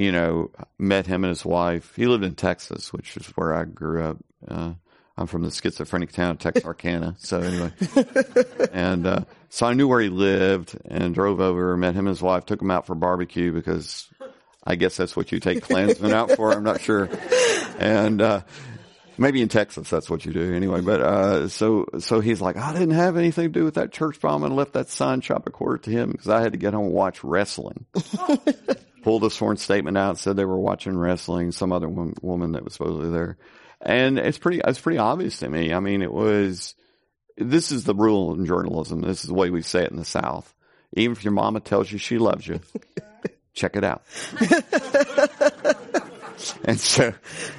[0.00, 1.94] you know, met him and his wife.
[1.94, 4.16] He lived in Texas, which is where I grew up.
[4.48, 4.72] Uh,
[5.18, 7.16] I'm from the schizophrenic town of Texarkana.
[7.18, 7.72] So anyway,
[8.72, 12.22] and, uh, so I knew where he lived and drove over, met him and his
[12.22, 14.08] wife, took him out for barbecue because
[14.64, 16.50] I guess that's what you take Klansmen out for.
[16.50, 17.10] I'm not sure.
[17.78, 18.40] And, uh,
[19.18, 20.80] maybe in Texas that's what you do anyway.
[20.80, 24.18] But, uh, so, so he's like, I didn't have anything to do with that church
[24.18, 26.72] bomb and left that sign shop a quarter to him because I had to get
[26.72, 27.84] home and watch wrestling.
[29.02, 32.74] Pulled a sworn statement out, said they were watching wrestling, some other woman that was
[32.74, 33.38] supposedly there.
[33.80, 35.72] And it's pretty, it's pretty obvious to me.
[35.72, 36.74] I mean, it was,
[37.36, 39.00] this is the rule in journalism.
[39.00, 40.54] This is the way we say it in the South.
[40.94, 42.60] Even if your mama tells you she loves you,
[43.54, 44.02] check it out.
[46.64, 47.14] and so,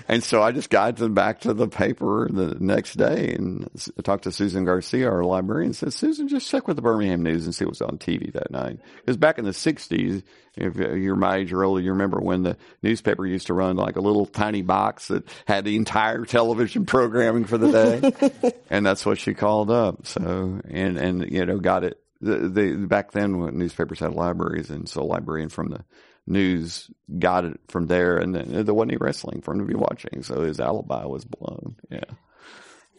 [0.08, 3.70] and so I just guided them back to the paper the next day and
[4.04, 7.46] talked to Susan Garcia, our librarian, and said, Susan, just check with the Birmingham News
[7.46, 8.80] and see what's on TV that night.
[8.98, 10.24] Because back in the 60s,
[10.56, 13.78] if uh, you're my age or older, you remember when the newspaper used to run
[13.78, 18.54] like a little tiny box that had the entire television programming for the day.
[18.70, 20.06] and that's what she called up.
[20.08, 22.02] So, and, and, you know, got it.
[22.20, 25.84] The, the, back then when newspapers had libraries and so a librarian from the
[26.28, 29.76] news got it from there, and then there wasn't any wrestling for him to be
[29.76, 31.76] watching, so his alibi was blown.
[31.90, 32.04] Yeah.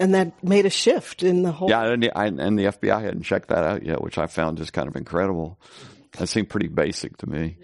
[0.00, 1.70] And that made a shift in the whole.
[1.70, 4.58] Yeah, and the, I, and the FBI hadn't checked that out yet, which I found
[4.58, 5.60] just kind of incredible.
[6.18, 7.58] That seemed pretty basic to me.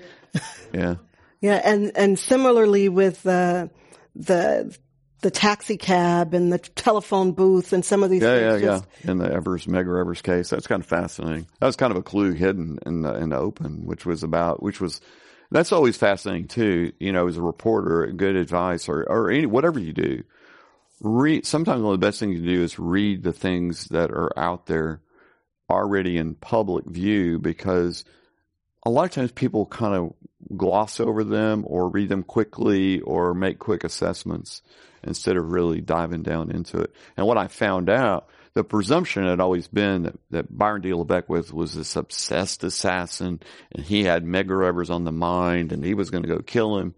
[0.72, 0.96] Yeah.
[1.40, 3.68] yeah, and and similarly with uh,
[4.14, 4.76] the
[5.20, 8.22] the taxi cab and the telephone booth and some of these.
[8.22, 8.86] Yeah, yeah, just...
[9.04, 9.10] yeah.
[9.10, 11.46] In the Evers Medgar Evers case, that's kind of fascinating.
[11.60, 14.62] That was kind of a clue hidden in the in the open, which was about
[14.62, 15.00] which was
[15.50, 16.92] that's always fascinating too.
[16.98, 20.24] You know, as a reporter, good advice or, or any, whatever you do,
[21.00, 24.36] read, sometimes one of the best things you do is read the things that are
[24.38, 25.00] out there
[25.70, 28.04] already in public view because
[28.84, 30.14] a lot of times people kind of
[30.56, 34.62] gloss over them or read them quickly or make quick assessments
[35.02, 36.94] instead of really diving down into it.
[37.16, 41.04] And what I found out the presumption had always been that, that Byron De La
[41.04, 43.40] Beckwith was this obsessed assassin
[43.72, 46.94] and he had Evers on the mind and he was going to go kill him.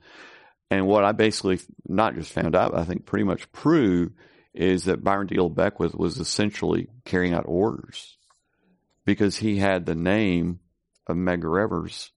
[0.70, 4.14] And what I basically not just found out, I think pretty much proved
[4.54, 8.16] is that Byron De La Beckwith was essentially carrying out orders
[9.04, 10.60] because he had the name
[11.06, 12.12] of Medgar Evers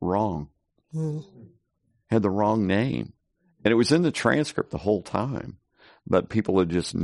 [0.00, 0.48] wrong.
[0.94, 1.24] Mm.
[2.10, 3.12] Had the wrong name.
[3.64, 5.58] And it was in the transcript the whole time
[6.06, 6.96] but people had just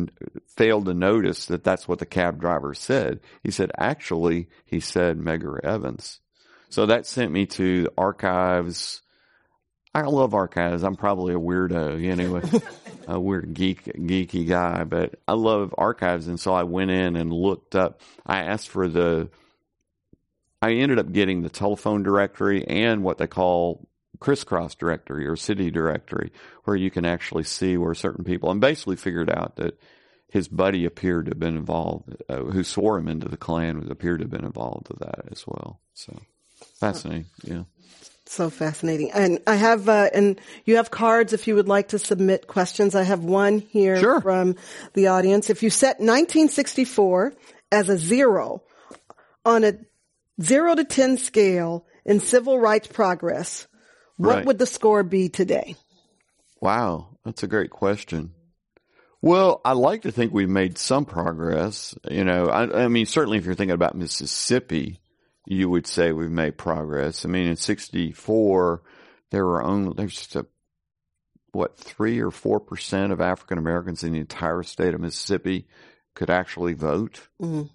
[0.56, 3.20] failed to notice that that's what the cab driver said.
[3.42, 6.20] He said, actually, he said Medgar Evans.
[6.68, 9.00] So that sent me to archives.
[9.94, 10.82] I love archives.
[10.82, 12.42] I'm probably a weirdo, you anyway,
[13.06, 16.28] a weird geek, geeky guy, but I love archives.
[16.28, 18.00] And so I went in and looked up.
[18.26, 19.30] I asked for the,
[20.60, 23.88] I ended up getting the telephone directory and what they call
[24.20, 26.32] crisscross directory or city directory
[26.64, 29.78] where you can actually see where certain people and basically figured out that
[30.30, 34.18] his buddy appeared to have been involved, uh, who swore him into the Klan, appeared
[34.18, 35.80] to have been involved with that as well.
[35.94, 36.20] So
[36.78, 37.64] fascinating, yeah.
[38.26, 39.10] So fascinating.
[39.12, 42.94] And I have, uh, and you have cards if you would like to submit questions.
[42.94, 44.20] I have one here sure.
[44.20, 44.56] from
[44.92, 45.48] the audience.
[45.48, 47.32] If you set 1964
[47.72, 48.62] as a zero
[49.46, 49.78] on a
[50.42, 53.66] zero to 10 scale in civil rights progress,
[54.18, 54.44] what right.
[54.44, 55.76] would the score be today?
[56.60, 58.32] Wow, that's a great question.
[59.22, 61.96] Well, I like to think we've made some progress.
[62.10, 65.00] You know, I, I, mean, certainly if you're thinking about Mississippi,
[65.46, 67.24] you would say we've made progress.
[67.24, 68.82] I mean, in '64,
[69.30, 70.46] there were only there's just a
[71.52, 75.66] what three or four percent of African Americans in the entire state of Mississippi
[76.14, 77.68] could actually vote, mm-hmm.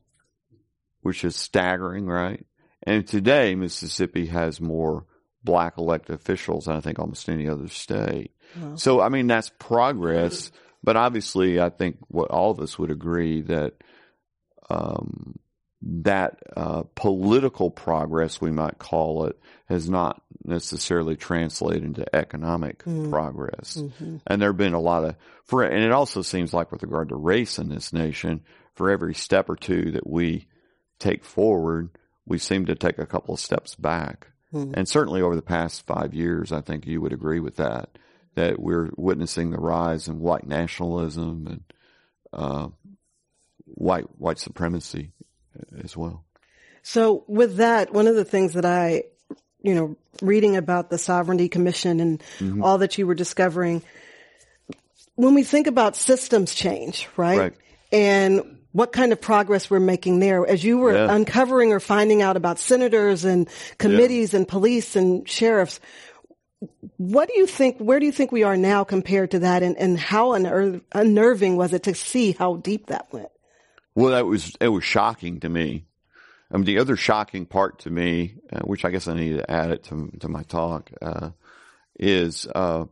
[1.01, 2.45] which is staggering, right?
[2.83, 5.05] And today, Mississippi has more
[5.43, 8.31] black elected officials than I think almost any other state.
[8.59, 8.75] Wow.
[8.75, 10.51] So, I mean, that's progress,
[10.83, 13.73] but obviously I think what all of us would agree that,
[14.69, 15.39] um,
[15.81, 23.09] that uh, political progress, we might call it, has not necessarily translated into economic mm-hmm.
[23.09, 23.77] progress.
[23.77, 24.17] Mm-hmm.
[24.27, 27.09] And there have been a lot of, for, and it also seems like with regard
[27.09, 28.41] to race in this nation,
[28.75, 30.47] for every step or two that we
[30.99, 31.89] take forward,
[32.25, 34.27] we seem to take a couple of steps back.
[34.53, 34.73] Mm-hmm.
[34.75, 37.97] And certainly over the past five years, I think you would agree with that,
[38.35, 41.63] that we're witnessing the rise in white nationalism and
[42.31, 42.69] uh,
[43.65, 45.11] white white supremacy
[45.83, 46.23] as well.
[46.83, 49.03] So with that, one of the things that I
[49.63, 52.61] you know, reading about the Sovereignty Commission and Mm-hmm.
[52.61, 53.81] all that you were discovering.
[55.15, 57.39] When we think about systems change, right?
[57.39, 57.53] Right.
[57.91, 61.13] And what kind of progress we're making there as you were Yeah.
[61.13, 65.79] uncovering or finding out about senators and committees and police and sheriffs.
[66.97, 69.77] What do you think, where do you think we are now compared to that and,
[69.77, 73.29] and how unner- unnerving was it to see how deep that went?
[73.95, 75.85] Well, that was it was shocking to me.
[76.51, 79.49] I mean, the other shocking part to me, uh, which I guess I need to
[79.51, 81.29] add it to to my talk, uh,
[81.99, 82.85] is uh,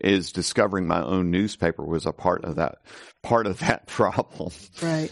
[0.00, 2.78] is discovering my own newspaper was a part of that
[3.22, 4.50] part of that problem,
[4.82, 5.10] Right.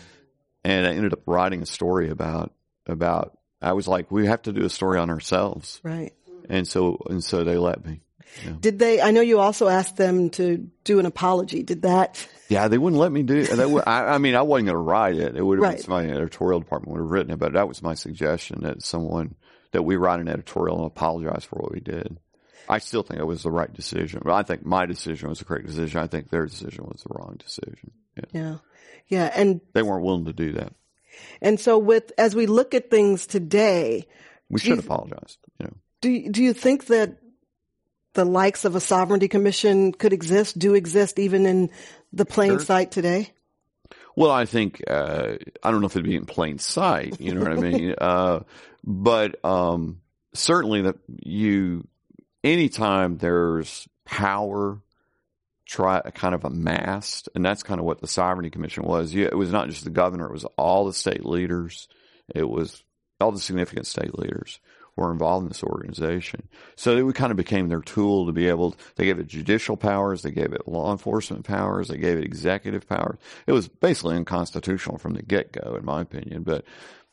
[0.64, 2.52] and I ended up writing a story about
[2.86, 3.36] about.
[3.60, 6.12] I was like, we have to do a story on ourselves, Right.
[6.48, 8.02] and so and so they let me.
[8.60, 11.62] Did they, I know you also asked them to do an apology.
[11.62, 12.24] Did that?
[12.50, 13.42] Yeah, they wouldn't let me do.
[13.44, 15.34] They would, I, I mean, I wasn't going to write it.
[15.34, 15.76] It would have Right.
[15.76, 18.60] been somebody in the editorial department would have written it, but that was my suggestion
[18.64, 19.34] that someone
[19.72, 22.18] that we write an editorial and apologize for what we did.
[22.68, 25.44] I still think it was the right decision, but I think my decision was the
[25.44, 26.00] correct decision.
[26.00, 27.90] I think their decision was the wrong decision.
[28.16, 28.24] Yeah.
[28.32, 28.56] Yeah.
[29.08, 29.30] Yeah.
[29.34, 30.72] And, They weren't willing to do that.
[31.40, 34.06] and so with, as we look at things today,
[34.50, 35.38] We should apologize.
[35.58, 37.16] You know, do, you- do you think that
[38.14, 41.70] the likes of a sovereignty commission could exist, do exist even in
[42.12, 42.60] the plain Sure.
[42.60, 43.30] sight today?
[44.16, 47.20] Well, I think uh, I don't know if it'd be in plain sight.
[47.20, 47.94] You know what I mean?
[48.00, 48.40] Uh,
[48.84, 50.00] but um,
[50.34, 51.86] certainly that you,
[52.44, 54.80] anytime there's power,
[55.66, 59.14] try kind of amassed, and that's kind of what the sovereignty commission was.
[59.14, 61.88] It was not just the governor; it was all the state leaders.
[62.34, 62.82] It was
[63.20, 64.60] all the significant state leaders
[64.98, 66.48] were involved in this organization.
[66.76, 70.22] So it kind of became their tool to be able, they gave it judicial powers,
[70.22, 73.18] they gave it law enforcement powers, they gave it executive powers.
[73.46, 76.64] It was basically unconstitutional from the get go, in my opinion, but,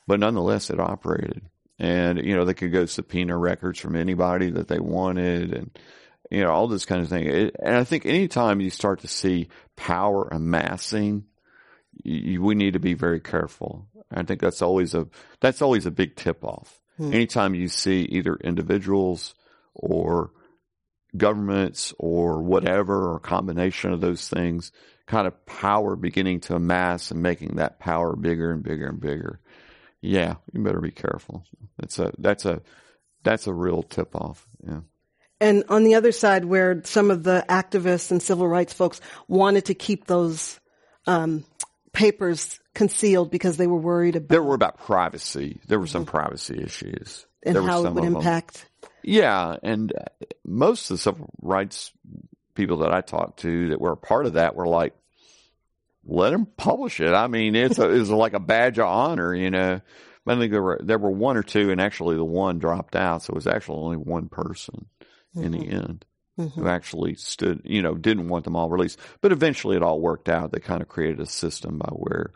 [0.07, 1.43] but nonetheless it operated.
[1.77, 5.77] And, you know, they could go subpoena records from anybody that they wanted and,
[6.31, 7.25] you know, all this kind of thing.
[7.25, 11.25] It, and I think anytime you start to see power amassing,
[12.03, 13.87] you, we need to be very careful.
[14.11, 15.07] I think that's always a
[15.41, 16.79] that's always a big tip off.
[16.97, 17.13] Hmm.
[17.13, 19.35] Anytime you see either individuals
[19.73, 20.31] or
[21.15, 24.71] governments or whatever or a combination of those things,
[25.05, 29.39] kind of power beginning to amass and making that power bigger and bigger and bigger.
[30.05, 31.43] Yeah, you better be careful.
[31.77, 32.61] That's a that's a
[33.23, 34.45] that's a real tip off.
[34.65, 34.81] Yeah.
[35.41, 39.65] And on the other side, where some of the activists and civil rights folks wanted
[39.65, 40.59] to keep those
[41.07, 41.43] um,
[41.91, 45.59] papers concealed because they were worried about There were about privacy.
[45.67, 47.25] There were some privacy issues.
[47.43, 48.15] and there how it would them.
[48.15, 48.65] impact.
[49.03, 51.91] Yeah, and uh, most of the civil rights
[52.55, 54.93] people that I talked to that were a part of that were like,
[56.05, 59.51] "Let them publish it." I mean, it's a, it's like a badge of honor, you
[59.51, 59.81] know.
[60.27, 63.23] I think there were there were one or two, and actually the one dropped out,
[63.23, 64.87] so it was actually only one person
[65.35, 65.75] in the mm-hmm.
[65.75, 66.05] end
[66.37, 66.67] who mm-hmm.
[66.67, 68.99] actually stood, you know, didn't want them all released.
[69.21, 70.51] But eventually, it all worked out.
[70.51, 72.33] They kind of created a system by where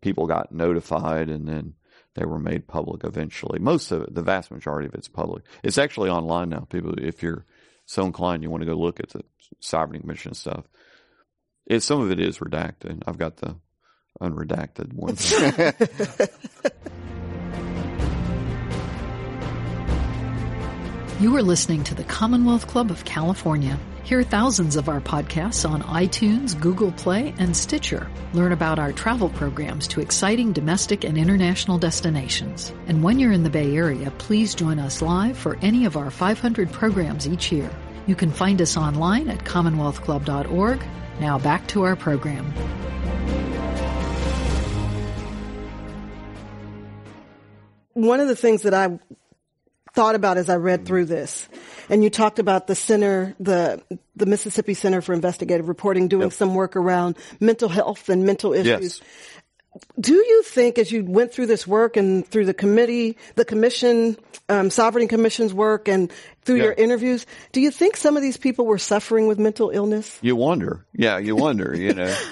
[0.00, 1.74] people got notified, and then
[2.14, 3.58] they were made public eventually.
[3.58, 5.44] Most of it, the vast majority of it's public.
[5.62, 6.66] It's actually online now.
[6.70, 7.44] People, if you're
[7.84, 9.22] so inclined, you want to go look at the
[9.60, 10.64] sovereignty commission stuff.
[11.66, 13.02] It, some of it is redacted.
[13.06, 13.56] I've got the
[14.20, 15.16] unredacted one.
[21.22, 23.78] You are listening to the Commonwealth Club of California.
[24.02, 28.10] Hear thousands of our podcasts on iTunes, Google Play, and Stitcher.
[28.32, 32.74] Learn about our travel programs to exciting domestic and international destinations.
[32.88, 36.10] And when you're in the Bay Area, please join us live for any of our
[36.10, 37.70] 500 programs each year.
[38.08, 40.82] You can find us online at commonwealthclub.org.
[41.22, 42.44] Now back to our program.
[47.92, 48.98] One of the things that I
[49.92, 51.48] thought about as I read through this,
[51.88, 53.80] and you talked about the center, the
[54.16, 58.66] the Mississippi Center for Investigative Reporting, doing some work around mental health and mental issues.
[58.98, 59.00] yes.
[59.98, 64.16] Do you think, as you went through this work and through the committee, the commission,
[64.48, 66.64] um, sovereignty commission's work, and through Yeah.
[66.64, 70.18] your interviews, do you think some of these people were suffering with mental illness?
[70.20, 70.84] You wonder.
[70.92, 72.14] Yeah, you wonder, you know.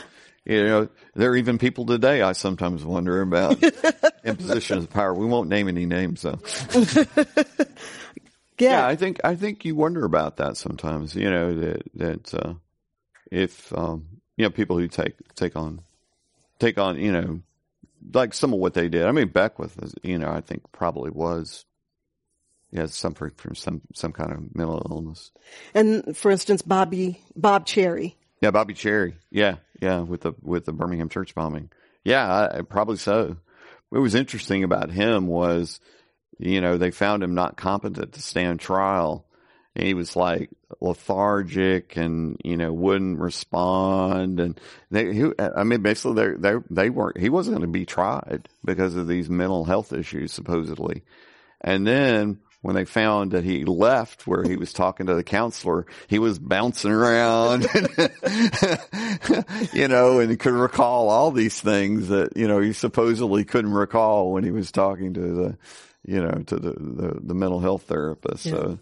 [0.46, 3.62] You know, there are even people today I sometimes wonder about
[4.24, 5.14] in positions of power.
[5.14, 6.38] We won't name any names though.
[8.58, 11.14] Yeah, I think I think you wonder about that sometimes.
[11.14, 12.54] You know that that uh,
[13.30, 14.06] if um,
[14.36, 15.80] you know people who take take on
[16.60, 17.40] take on you know
[18.14, 19.04] like some of what they did.
[19.06, 21.64] I mean Beckwith, is, you know, I think probably was
[22.70, 25.32] yeah suffering from some some kind of mental illness.
[25.74, 28.16] And for instance, Bobby Bob Cherry.
[28.40, 29.16] Yeah, Bobby Cherry.
[29.30, 31.70] Yeah, yeah, with the with the Birmingham church bombing.
[32.04, 33.36] Yeah, I, probably so.
[33.90, 35.80] What was interesting about him was
[36.38, 39.26] You know, they found him not competent to stand trial.
[39.76, 40.48] And he was like
[40.80, 44.40] lethargic and, you know, wouldn't respond.
[44.40, 44.60] And
[44.90, 48.48] they, he, I mean, basically they, they, they weren't, he wasn't going to be tried
[48.64, 51.02] because of these mental health issues, supposedly.
[51.60, 55.86] And then when they found that he left where he was talking to the counselor,
[56.08, 57.62] he was bouncing around,
[59.72, 64.32] you know, and could recall all these things that, you know, he supposedly couldn't recall
[64.32, 65.58] when he was talking to the,
[66.04, 68.46] you know, to the, the, the mental health therapist.
[68.46, 68.52] Yeah.
[68.52, 68.78] So,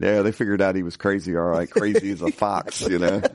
[0.00, 1.70] yeah, they figured out he was crazy, all right.
[1.70, 3.22] Crazy as a fox, you know.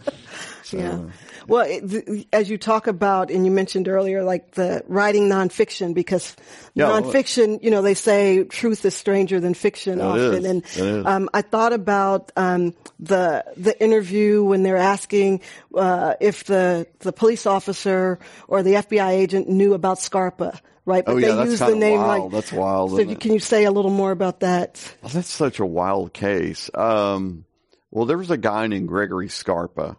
[0.64, 0.78] So.
[0.78, 1.00] Yeah.
[1.46, 6.36] Well, it, as you talk about, and you mentioned earlier, like the writing nonfiction, because
[6.74, 10.46] yeah, nonfiction, you know, they say truth is stranger than fiction often.
[10.46, 15.42] And um, I thought about um, the the interview when they're asking
[15.76, 21.06] uh, if the the police officer or the FBI agent knew about Scarpa right?
[21.06, 22.24] But oh, yeah, they use the name wild.
[22.24, 22.92] like that's wild.
[22.92, 24.96] So can you say a little more about that?
[25.02, 26.70] Well, that's such a wild case.
[26.74, 27.46] Um,
[27.92, 29.98] well, there was a guy named Gregory Scarpa,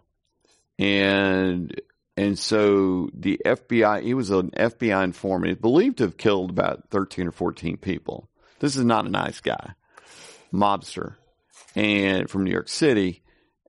[0.77, 1.79] and
[2.17, 6.89] and so the FBI, he was an FBI informant, He's believed to have killed about
[6.89, 8.29] 13 or 14 people.
[8.59, 9.73] This is not a nice guy,
[10.53, 11.15] mobster,
[11.75, 13.21] and from New York City.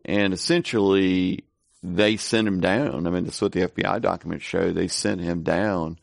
[0.05, 1.45] And essentially,
[1.83, 3.07] they sent him down.
[3.07, 4.73] I mean, that's what the FBI documents show.
[4.73, 5.99] They sent him down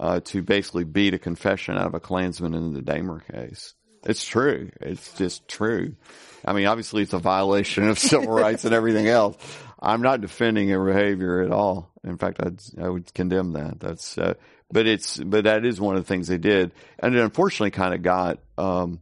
[0.00, 3.74] uh, to basically beat a confession out of a Klansman in the Dahmer case.
[4.04, 4.70] It's true.
[4.80, 5.96] It's just true.
[6.44, 9.36] I mean, obviously, it's a violation of civil rights and everything else.
[9.80, 11.90] I'm not defending her behavior at all.
[12.04, 13.80] In fact, I'd, I would condemn that.
[13.80, 14.34] That's, uh,
[14.70, 16.72] but it's, but that is one of the things they did.
[16.98, 19.00] And it unfortunately kind of got, um,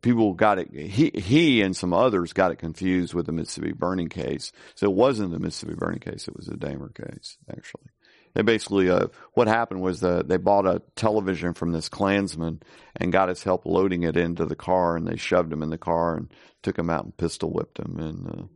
[0.00, 4.08] people got it, he, he and some others got it confused with the Mississippi burning
[4.08, 4.52] case.
[4.74, 6.26] So it wasn't the Mississippi burning case.
[6.26, 7.90] It was the Dahmer case, actually.
[8.34, 12.62] They basically, uh, what happened was that they bought a television from this Klansman
[12.96, 15.78] and got his help loading it into the car and they shoved him in the
[15.78, 18.46] car and took him out and pistol whipped him and, uh,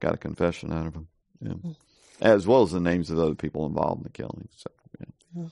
[0.00, 1.08] got a confession out of him.
[1.40, 1.72] Yeah.
[2.20, 4.48] As well as the names of the other people involved in the killing.
[4.56, 4.70] So,
[5.34, 5.46] yeah.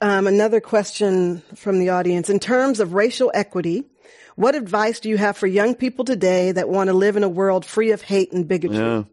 [0.00, 2.30] um, another question from the audience.
[2.30, 3.84] In terms of racial equity,
[4.36, 7.28] what advice do you have for young people today that want to live in a
[7.28, 8.78] world free of hate and bigotry?
[8.78, 9.04] Yeah.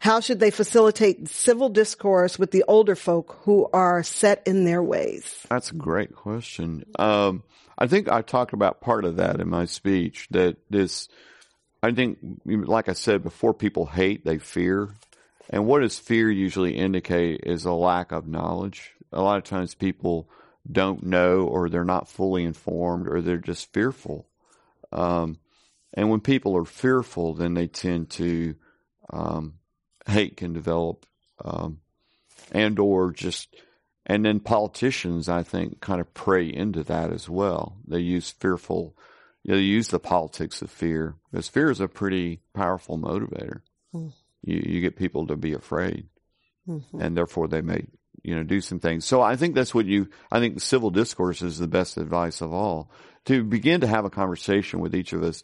[0.00, 4.82] How should they facilitate civil discourse with the older folk who are set in their
[4.82, 5.46] ways?
[5.50, 6.86] That's a great question.
[6.98, 7.42] Um,
[7.76, 11.08] I think I talked about part of that in my speech that this,
[11.82, 14.88] I think, like I said before, people hate, they fear.
[15.50, 18.92] And what does fear usually indicate is a lack of knowledge.
[19.12, 20.30] A lot of times people
[20.70, 24.26] don't know or they're not fully informed or they're just fearful.
[24.92, 25.38] Um,
[25.92, 28.54] and when people are fearful, then they tend to,
[29.10, 29.54] um,
[30.06, 31.06] hate can develop,
[31.44, 31.80] um,
[32.52, 33.54] and or just,
[34.06, 37.76] and then politicians, I think, kind of prey into that as well.
[37.86, 38.96] They use fearful,
[39.42, 43.60] you know, they use the politics of fear because fear is a pretty powerful motivator.
[43.94, 46.06] Mm you, you get people to be afraid
[46.68, 47.00] mm-hmm.
[47.00, 47.86] and therefore they may,
[48.22, 49.04] you know, do some things.
[49.04, 52.52] So I think that's what you, I think civil discourse is the best advice of
[52.52, 52.90] all
[53.26, 55.42] to begin to have a conversation with each of us,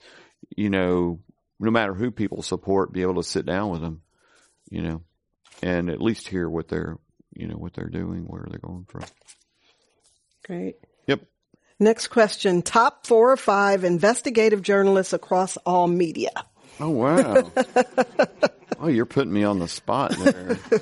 [0.57, 1.21] you know,
[1.59, 4.03] no matter who people support, be able to sit down with them,
[4.71, 5.03] you know,
[5.63, 6.99] and at least hear what they're,
[7.35, 9.05] you know, what they're doing, where they're going from.
[10.45, 10.77] Great.
[11.07, 11.23] Yep.
[11.79, 12.63] Next question.
[12.63, 16.31] Top four or five investigative journalists across all media.
[16.79, 17.51] Oh, wow.
[18.81, 20.59] oh, you're putting me on the spot there.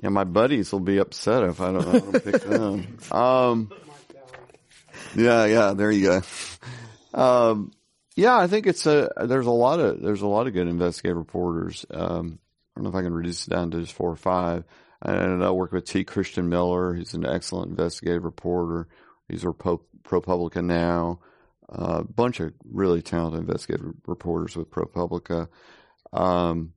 [0.00, 2.98] yeah, my buddies will be upset if I don't, I don't pick them.
[3.10, 3.70] Um,
[5.14, 6.22] yeah, yeah, there you go.
[7.14, 7.72] Um,
[8.16, 11.16] yeah, I think it's a, there's a lot of, there's a lot of good investigative
[11.16, 11.86] reporters.
[11.90, 12.38] Um,
[12.76, 14.64] don't know if I can reduce it down to just four or five.
[15.00, 16.04] And I work with T.
[16.04, 16.94] Christian Miller.
[16.94, 18.88] He's an excellent investigative reporter.
[19.28, 21.18] He's a ProPublica now
[21.72, 25.48] a bunch of really talented investigative reporters with ProPublica.
[26.12, 26.74] Um,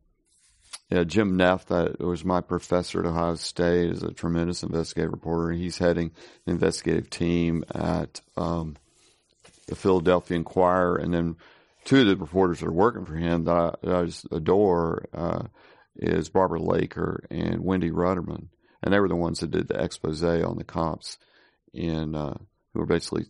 [0.90, 5.52] yeah, Jim Neff, that was my professor at Ohio State, is a tremendous investigative reporter.
[5.52, 6.12] He's heading
[6.46, 8.78] the investigative team at um,
[9.68, 11.36] the Philadelphia Inquirer, and then
[11.84, 15.06] two of the reporters that are working for him that I, that I just adore
[15.14, 15.44] uh,
[15.96, 18.48] is Barbara Laker and Wendy Ruderman,
[18.84, 21.18] and they were the ones that did the expose on the cops
[21.74, 22.38] in uh,
[22.74, 23.26] who were basically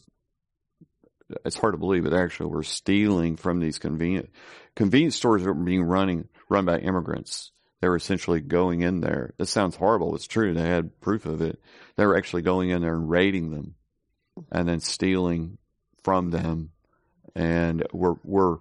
[1.43, 4.30] it's hard to believe, but actually we're stealing from these convenient
[4.76, 7.51] convenience stores that were being running run by immigrants.
[7.82, 9.34] They were essentially going in there.
[9.38, 10.16] This sounds horrible.
[10.16, 10.53] It's true.
[10.53, 11.59] They had proof of it.
[11.97, 13.76] They were actually going in there and raiding them,
[14.51, 15.57] and then stealing
[16.03, 16.72] from them.
[17.36, 18.57] And we're we're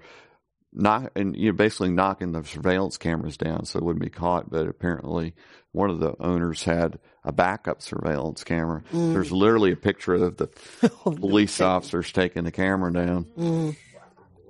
[0.75, 4.51] knock and you know basically knocking the surveillance cameras down so it wouldn't be caught.
[4.51, 5.35] But apparently,
[5.73, 8.83] one of the owners had a backup surveillance camera.
[9.13, 10.47] There's literally a picture of the
[11.03, 13.77] police officers taking the camera down.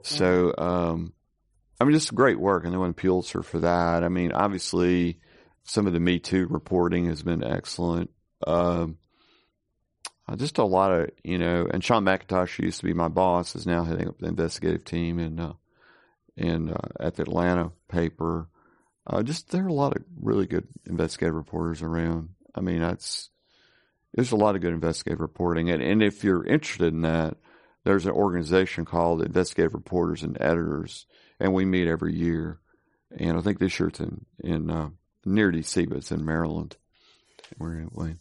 [0.02, 1.14] So, um,
[1.80, 4.04] I mean, just great work, and they won Pulitzer for that.
[4.04, 5.18] I mean, obviously,
[5.64, 8.10] some of the Me Too reporting has been excellent.
[8.46, 8.98] Um,
[10.28, 13.08] uh, just a lot of you know, and Sean McIntosh who used to be my
[13.08, 15.52] boss is now heading up the investigative team and uh,
[16.36, 18.48] in uh, at the Atlanta paper.
[19.06, 22.30] Uh, just there are a lot of really good investigative reporters around.
[22.54, 23.30] I mean, that's
[24.14, 27.36] there's a lot of good investigative reporting, and and if you're interested in that,
[27.84, 31.06] there's an organization called Investigative Reporters and Editors,
[31.38, 32.60] and we meet every year.
[33.16, 34.88] And I think this year it's in in uh,
[35.24, 36.76] near DC, but it's in Maryland.
[37.58, 38.18] We're in Wayne.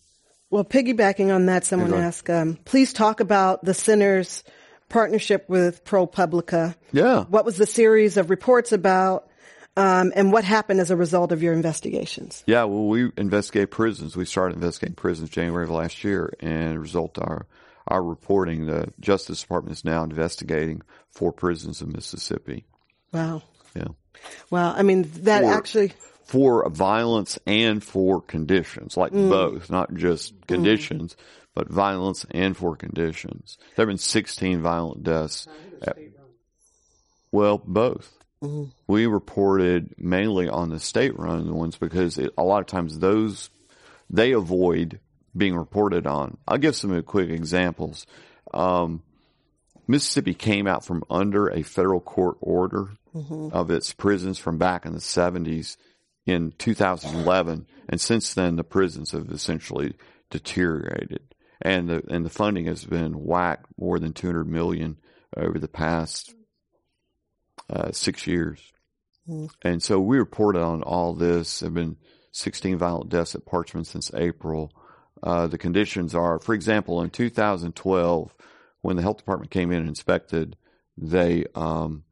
[0.50, 4.44] Well, piggybacking on that, someone asked, um, please talk about the center's
[4.90, 6.76] partnership with ProPublica.
[6.92, 7.24] Yeah.
[7.26, 9.28] What was the series of reports about,
[9.76, 12.44] um, and what happened as a result of your investigations?
[12.46, 14.16] Yeah, well, we investigate prisons.
[14.16, 17.46] We started investigating prisons January of last year, and as a result our
[17.88, 20.82] our reporting, the Justice Department is now investigating
[21.12, 22.64] four prisons in Mississippi.
[23.12, 23.42] Wow.
[23.76, 23.90] Yeah,
[24.50, 24.74] Wow.
[24.74, 25.54] I mean, that Four.
[25.54, 25.94] actually,
[26.26, 31.18] for violence and for conditions, like both, not just conditions,
[31.56, 33.58] but violence and for conditions.
[33.76, 35.48] There have been 16 violent deaths.
[35.82, 35.98] at-
[37.32, 38.14] well, both.
[38.88, 43.50] We reported mainly on the state-run ones because it, a lot of times those
[44.10, 45.00] they avoid
[45.36, 46.38] being reported on.
[46.48, 48.06] I'll give some quick examples.
[48.54, 49.02] Um,
[49.88, 52.90] Mississippi came out from under a federal court order
[53.54, 55.78] of its prisons from back in the 70s
[56.26, 59.94] in 2011, and since then the prisons have essentially
[60.30, 61.22] deteriorated,
[61.62, 64.98] and the and the funding has been whacked more than 200 million
[65.36, 66.34] over the past
[67.70, 68.60] uh, six years.
[69.62, 71.60] And so we reported on all this.
[71.60, 71.98] There have been
[72.34, 74.72] 16 violent deaths at Parchman since April.
[75.22, 78.36] Uh, the conditions are, for example, in 2012,
[78.82, 80.58] when the health department came in and inspected,
[80.98, 82.04] they um,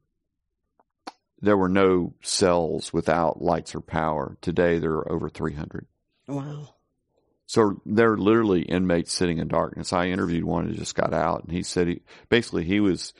[1.42, 4.38] there were no cells without lights or power.
[4.42, 5.88] Today, there are over 300.
[6.28, 6.70] wow.
[7.52, 9.92] So they're literally inmates sitting in darkness.
[9.92, 13.14] I interviewed one who just got out, and he said he basically he was.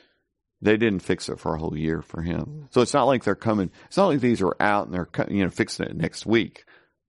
[0.62, 2.40] They didn't fix it for a whole year for him.
[2.40, 2.72] Mm.
[2.72, 3.70] So it's not like they're coming.
[3.88, 6.64] It's not like these are out and they're you know fixing it next week.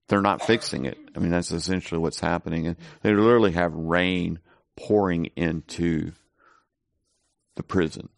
[0.10, 0.98] They're not fixing it.
[1.16, 4.40] I mean that's essentially what's happening, and they literally have rain
[4.76, 6.12] pouring into
[7.56, 8.10] the prison,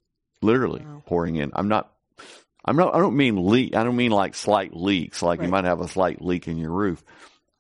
[0.41, 1.51] literally pouring in.
[1.53, 1.93] I'm not.
[2.66, 2.95] I'm not.
[2.95, 3.76] I don't mean leak.
[3.76, 6.72] I don't mean like slight leaks, like you might have a slight leak in your
[6.72, 7.03] roof.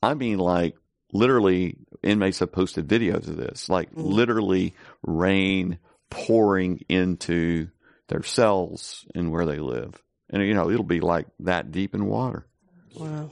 [0.01, 0.75] I mean like
[1.11, 4.03] literally inmates have posted videos of this, like mm.
[4.03, 5.79] literally rain
[6.09, 7.69] pouring into
[8.07, 10.01] their cells and where they live.
[10.29, 12.47] And you know, it'll be like that deep in water.
[12.95, 13.31] Wow.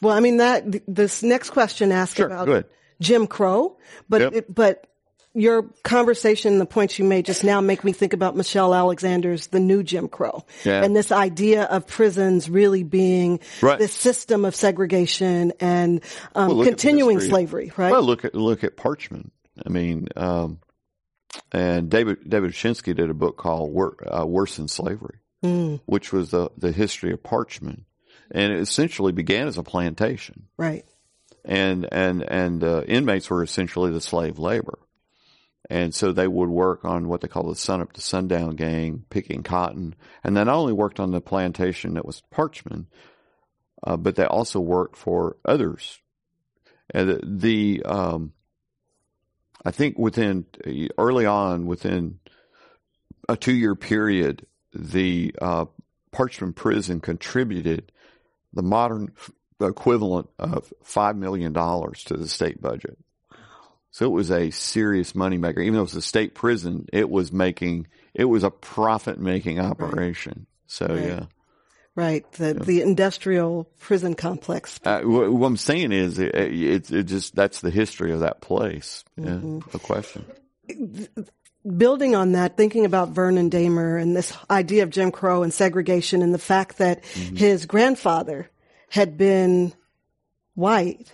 [0.00, 2.66] Well, I mean that th- this next question asked Sure, about.
[3.00, 4.32] Jim Crow, but Yep.
[4.34, 4.86] it, but
[5.34, 9.60] your conversation, the points you made just now, make me think about Michelle Alexander's "The
[9.60, 10.84] New Jim Crow" Yeah.
[10.84, 13.78] and this idea of prisons really being Right.
[13.78, 16.02] this system of segregation and
[16.34, 17.72] um, Well, look at the continuing slavery.
[17.76, 17.92] Right?
[17.92, 19.30] Well, look at look at Parchman.
[19.64, 20.58] I mean, um,
[21.50, 25.18] and David David Shinsky did a book called Wor- uh, "Worse Than Slavery,"
[25.86, 27.84] which was the the history of Parchman,
[28.30, 30.48] and it essentially began as a plantation.
[30.58, 30.84] right.
[31.44, 34.78] and and and uh, inmates were essentially the slave labor,
[35.72, 39.06] and so they would work on what they call the sun up to sundown gang,
[39.08, 42.84] picking cotton, and they not only worked on the plantation that was Parchman,
[43.82, 45.98] uh, but they also worked for others.
[46.90, 48.34] And the, um,
[49.64, 50.44] I think within
[50.98, 52.18] early on, within
[53.26, 55.64] a two year period, the uh,
[56.12, 57.92] Parchman prison contributed
[58.52, 59.14] the modern
[59.58, 62.98] equivalent of five million dollars to the state budget.
[63.92, 65.60] So it was a serious moneymaker.
[65.60, 69.60] Even though it was a state prison, it was making it was a profit making
[69.60, 70.46] operation.
[70.66, 71.26] So yeah.
[71.94, 72.30] Right.
[72.32, 74.80] The the industrial prison complex.
[74.82, 78.40] Uh, what, what I'm saying is, it, it, it just that's the history of that
[78.40, 79.04] place.
[79.16, 80.24] Yeah, no question.
[81.76, 86.22] building on that, thinking about Vernon Dahmer and this idea of Jim Crow and segregation
[86.22, 87.36] and the fact that Mm-hmm.
[87.36, 88.48] his grandfather
[88.88, 89.72] had been
[90.54, 91.12] white,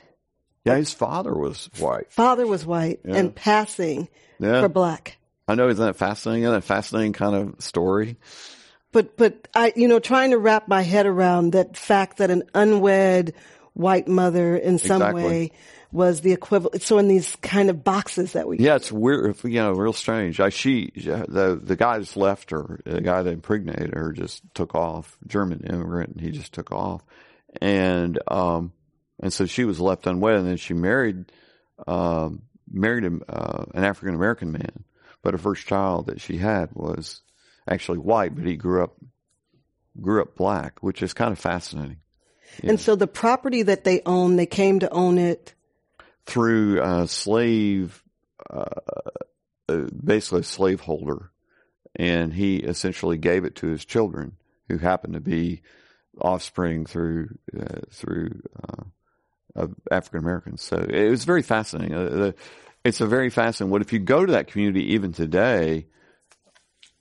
[0.65, 2.13] Yeah, his father was white.
[2.13, 5.17] father was white and passing Yeah, for black.
[5.47, 5.69] I know.
[5.69, 6.43] Isn't that fascinating?
[6.43, 8.17] Isn't that a fascinating kind of story?
[8.93, 12.43] But, but I, you know, trying to wrap my head around that fact that an
[12.55, 13.35] unwed
[13.75, 15.25] white mother in some Exactly.
[15.25, 15.53] way
[15.93, 16.83] was the equivalent.
[16.83, 19.37] So in these kind of boxes that we Yeah, it's weird.
[19.45, 20.39] You know, real strange.
[20.41, 22.81] I, she, the the guy just left her.
[22.85, 25.17] The guy that impregnated her just took off.
[25.27, 27.03] German immigrant, and he just took off,
[27.63, 28.73] and um,
[29.21, 31.33] and so she was left unwed, and then she married,
[31.87, 34.85] um, married a, uh, an African American man,
[35.23, 37.23] but her first child that she had was
[37.69, 38.97] actually white, but he grew up
[40.01, 41.99] grew up black, which is kind of fascinating.
[42.63, 45.55] And so the property that they own, they came to own it.
[46.27, 48.03] through a slave,
[48.51, 48.65] uh,
[49.69, 51.31] uh, basically a slaveholder,
[51.97, 54.37] and he essentially gave it to his children,
[54.69, 55.63] who happened to be
[56.21, 58.85] offspring through uh, through uh,
[59.59, 60.63] of African Americans.
[60.63, 61.95] So it was very fascinating.
[61.95, 62.33] Uh,
[62.85, 63.71] it's a very fascinating.
[63.71, 65.87] What if you go to that community even today?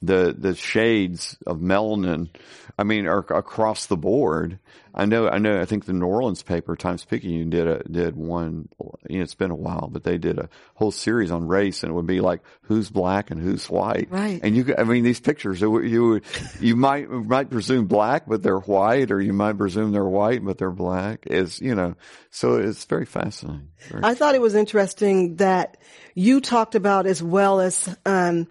[0.01, 2.29] The the shades of melanin,
[2.77, 4.59] I mean, are across the board.
[4.93, 5.59] I know, I know.
[5.59, 8.69] I think the New Orleans paper, Times Picayune, did a did one.
[9.09, 11.91] You know, it's been a while, but they did a whole series on race, and
[11.91, 14.07] it would be like who's black and who's white.
[14.11, 14.39] Right.
[14.43, 16.21] And you, could- I mean, these pictures, you you
[16.59, 20.59] you might might presume black, but they're white, or you might presume they're white, but
[20.59, 21.25] they're black.
[21.25, 21.95] Is you know,
[22.29, 23.69] so it's very fascinating.
[23.89, 25.77] Very- I thought it was interesting that
[26.13, 28.47] you talked about as well as um,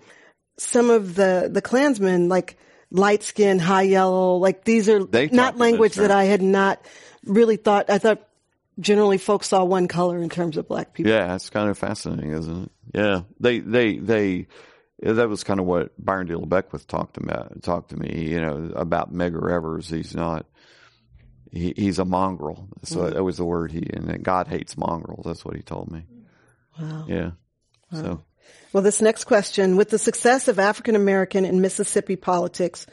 [0.58, 2.56] some of the the Klansmen, like
[2.90, 6.80] light skin, high yellow, like these are They not language that I had not
[7.24, 7.90] really thought.
[7.90, 8.26] I thought
[8.78, 11.12] generally folks saw one color in terms of black people.
[11.12, 12.70] Yeah, it's kind of fascinating, isn't it?
[12.94, 14.46] Yeah, they they they.
[15.02, 16.34] That was kind of what Byron D.
[16.46, 17.62] Beckwith talked about.
[17.62, 19.90] Talked to me, you know, about Medgar Evers.
[19.90, 20.46] He's not.
[21.52, 22.68] He, he's a mongrel.
[22.84, 23.12] So mm.
[23.12, 23.86] that was the word he.
[23.92, 25.26] And God hates mongrels.
[25.26, 26.06] That's what he told me.
[26.80, 27.04] Wow.
[27.08, 27.30] Yeah.
[27.92, 28.22] So
[28.76, 32.86] Well, this next question, with the success of African American and Mississippi politics,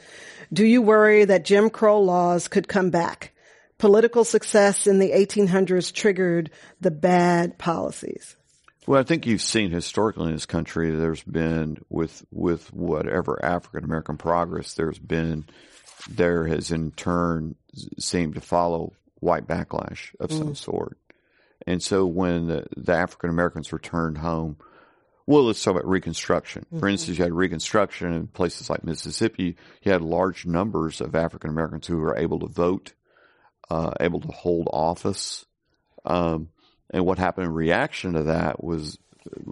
[0.50, 3.34] do you worry that Jim Crow laws could come back?
[3.76, 8.34] Political success in the 1800s triggered the bad policies.
[8.86, 13.84] Well, I think you've seen historically in this country, there's been with with whatever African
[13.84, 15.44] American progress there's been,
[16.08, 17.56] there has in turn
[17.98, 20.56] seemed to follow white backlash of some mm.
[20.56, 20.96] sort.
[21.66, 24.56] And so when the, the African Americans returned home,
[25.26, 26.66] well, let's talk about Reconstruction.
[26.78, 29.56] For instance, you had Reconstruction in places like Mississippi.
[29.82, 32.92] You had large numbers of African Americans who were able to vote,
[33.70, 35.46] uh, able to hold office.
[36.04, 36.48] Um,
[36.90, 38.98] and what happened in reaction to that was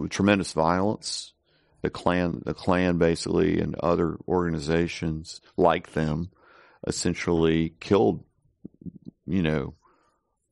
[0.09, 1.33] tremendous violence.
[1.81, 6.29] The Klan, the Klan basically and other organizations like them
[6.85, 8.23] essentially killed,
[9.25, 9.73] you know,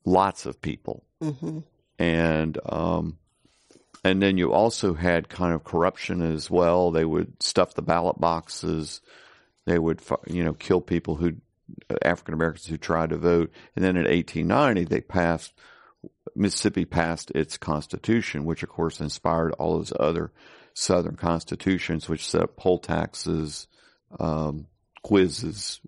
[0.04, 1.06] lots of people.
[2.00, 3.18] And, um,
[4.04, 6.92] and then you also had kind of corruption as well.
[6.92, 9.02] They would stuff the ballot boxes.
[9.66, 11.36] They would, you know, kill people who,
[12.04, 13.52] African Americans who tried to vote.
[13.76, 15.54] And then in 1890, they passed
[16.36, 20.32] Mississippi passed its constitution, which of course inspired all those other
[20.74, 23.68] southern constitutions, which set up poll taxes,
[24.20, 24.68] um,
[25.04, 25.82] quizzes,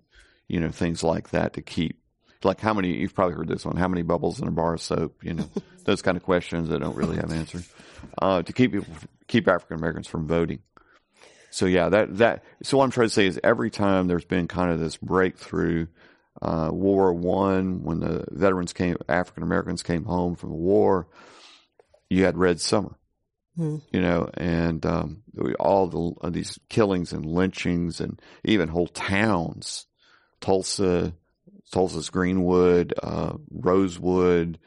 [0.48, 2.00] you know, things like that to keep,
[2.44, 4.80] like how many, you've probably heard this one, how many bubbles in a bar of
[4.80, 5.48] soap, you know,
[5.84, 7.68] those kind of questions that don't really have answers,
[8.18, 8.94] uh, to keep people,
[9.28, 10.60] keep African Americans from voting.
[11.50, 14.48] So yeah, that, that, so what I'm trying to say is every time there's been
[14.48, 15.86] kind of this breakthrough,
[16.42, 21.06] uh, War One, when the veterans came, African Americans came home from the war,
[22.10, 22.98] you had Red Summer,
[23.92, 25.22] you know, and um,
[25.60, 29.86] all the uh, these killings and lynchings and even whole towns,
[30.40, 31.14] Tulsa,
[31.72, 34.58] Tulsa's Greenwood, uh, Rosewood,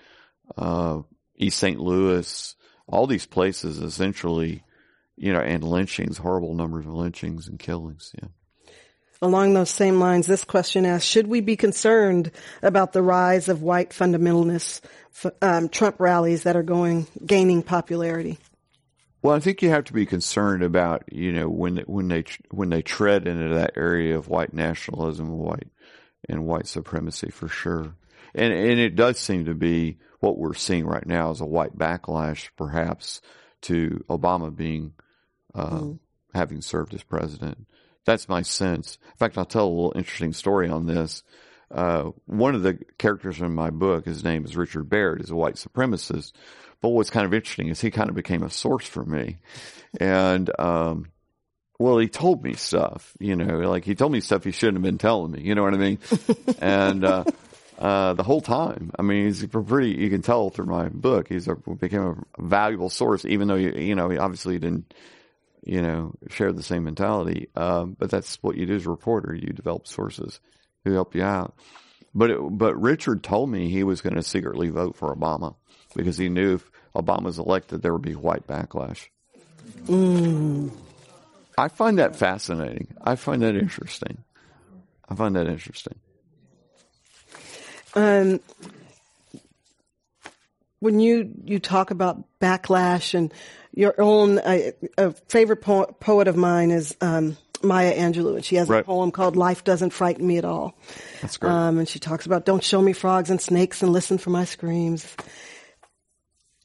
[0.57, 1.01] uh,
[1.35, 1.79] East St.
[1.79, 2.55] Louis,
[2.87, 4.63] all these places essentially,
[5.15, 8.11] you know, and lynchings, horrible numbers of lynchings and killings.
[8.21, 8.29] Yeah.
[9.21, 12.31] Along those same lines, this question asks, should we be concerned
[12.61, 14.81] about the rise of white fundamentalists,
[15.41, 18.37] um, Trump rallies that are going, gaining popularity?
[19.23, 22.69] Well, I think you have to be concerned about you know when when they when
[22.69, 25.67] they tread into that area of white nationalism, white
[26.27, 27.95] and white supremacy for sure,
[28.35, 31.77] and and it does seem to be what we're seeing right now is a white
[31.77, 33.21] backlash, perhaps
[33.61, 34.93] to Obama being
[35.53, 35.85] uh,
[36.33, 37.67] having served as president.
[38.05, 38.97] That's my sense.
[39.11, 41.23] In fact, I'll tell a little interesting story on this.
[41.69, 45.35] Uh, one of the characters in my book, his name is Richard Baird, is a
[45.35, 46.31] white supremacist.
[46.81, 49.39] But what's kind of interesting is he kind of became a source for me.
[49.99, 51.07] And, um,
[51.79, 54.83] well, he told me stuff, you know, like he told me stuff he shouldn't have
[54.83, 55.99] been telling me, you know what I mean?
[56.59, 57.23] and, uh,
[57.77, 58.91] uh, the whole time.
[58.97, 62.89] I mean, he's pretty, you can tell through my book, he's a, became a valuable
[62.89, 64.93] source, even though, you, you know, he obviously didn't,
[65.63, 67.49] you know, share the same mentality.
[67.55, 69.35] Um, but that's what you do as a reporter.
[69.35, 70.39] You develop sources
[70.83, 71.53] who help you out.
[72.15, 75.55] But it, but Richard told me he was going to secretly vote for Obama
[75.95, 79.07] because he knew if Obama was elected, there would be white backlash.
[79.85, 80.71] Mm.
[81.57, 82.87] I find that fascinating.
[83.01, 84.23] I find that interesting.
[85.09, 85.95] I find that interesting.
[87.95, 88.39] Um,
[90.79, 93.33] when you you talk about backlash and
[93.73, 98.55] your own, uh, a favorite po- poet of mine is um, Maya Angelou, and she
[98.57, 98.81] has Right.
[98.81, 100.77] a poem called "Life Doesn't Frighten Me at All."
[101.21, 101.51] That's great.
[101.51, 104.45] Um, and she talks about don't show me frogs and snakes and listen for my
[104.45, 105.07] screams.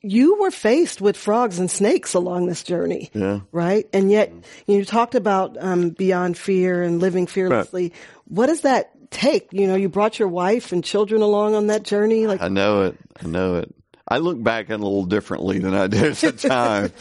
[0.02, 3.40] You were faced with frogs and snakes along this journey, Yeah.
[3.52, 3.88] right?
[3.92, 4.32] And yet
[4.66, 7.92] you talked about um, beyond fear and living fearlessly.
[8.26, 9.48] What does that take?
[9.52, 12.26] You know, you brought your wife and children along on that journey.
[12.26, 12.96] Like, I know it.
[13.22, 13.72] I know it.
[14.08, 16.92] I look back at it a little differently than I did at the time.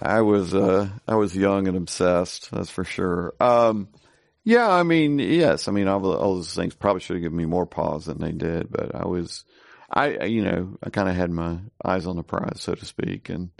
[0.00, 3.34] I was uh I was young and obsessed, that's for sure.
[3.38, 3.88] Um
[4.44, 7.44] yeah, I mean, yes, I mean all, all those things probably should have given me
[7.44, 9.44] more pause than they did, but I was
[9.90, 13.28] I you know, I kind of had my eyes on the prize so to speak
[13.28, 13.50] and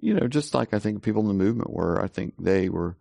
[0.00, 2.96] you know, just like I think people in the movement were, I think they were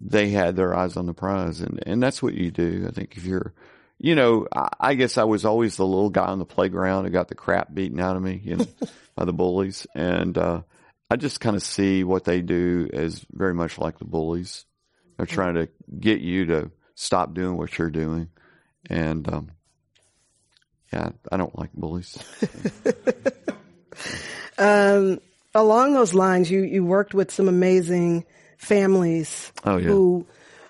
[0.00, 2.86] they had their eyes on the prize and and that's what you do.
[2.88, 3.52] I think if you're
[4.02, 7.10] you know, I, I guess I was always the little guy on the playground who
[7.10, 8.66] got the crap beaten out of me, you know,
[9.14, 9.86] by the bullies.
[9.94, 10.62] And, uh,
[11.08, 14.64] I just kind of see what they do as very much like the bullies.
[15.16, 15.68] They're trying to
[16.00, 18.30] get you to stop doing what you're doing.
[18.90, 19.50] And, um,
[20.92, 22.18] yeah, I don't like bullies.
[24.58, 25.20] um,
[25.54, 28.24] along those lines, you, you worked with some amazing
[28.58, 29.88] families Oh, yeah.
[29.88, 30.26] who,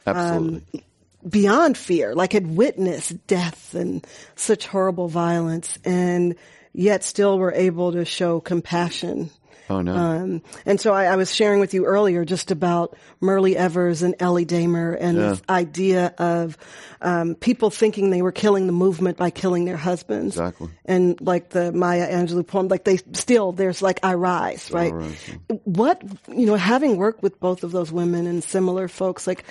[0.06, 0.84] Absolutely.
[1.28, 4.06] beyond fear, like had witnessed death and
[4.36, 6.36] such horrible violence and
[6.72, 9.30] yet still were able to show compassion.
[9.70, 9.94] Oh, no.
[9.94, 14.14] Um, and so I, I was sharing with you earlier just about Myrlie Evers and
[14.18, 15.28] Ellie Dahmer and Yeah.
[15.30, 16.58] this idea of
[17.00, 20.36] um, people thinking they were killing the movement by killing their husbands.
[20.36, 20.68] Exactly.
[20.84, 24.92] And like the Maya Angelou poem, like they still, there's like I Rise, right?
[24.92, 25.56] Rise, yeah.
[25.64, 29.44] What, you know, having worked with both of those women and similar folks, like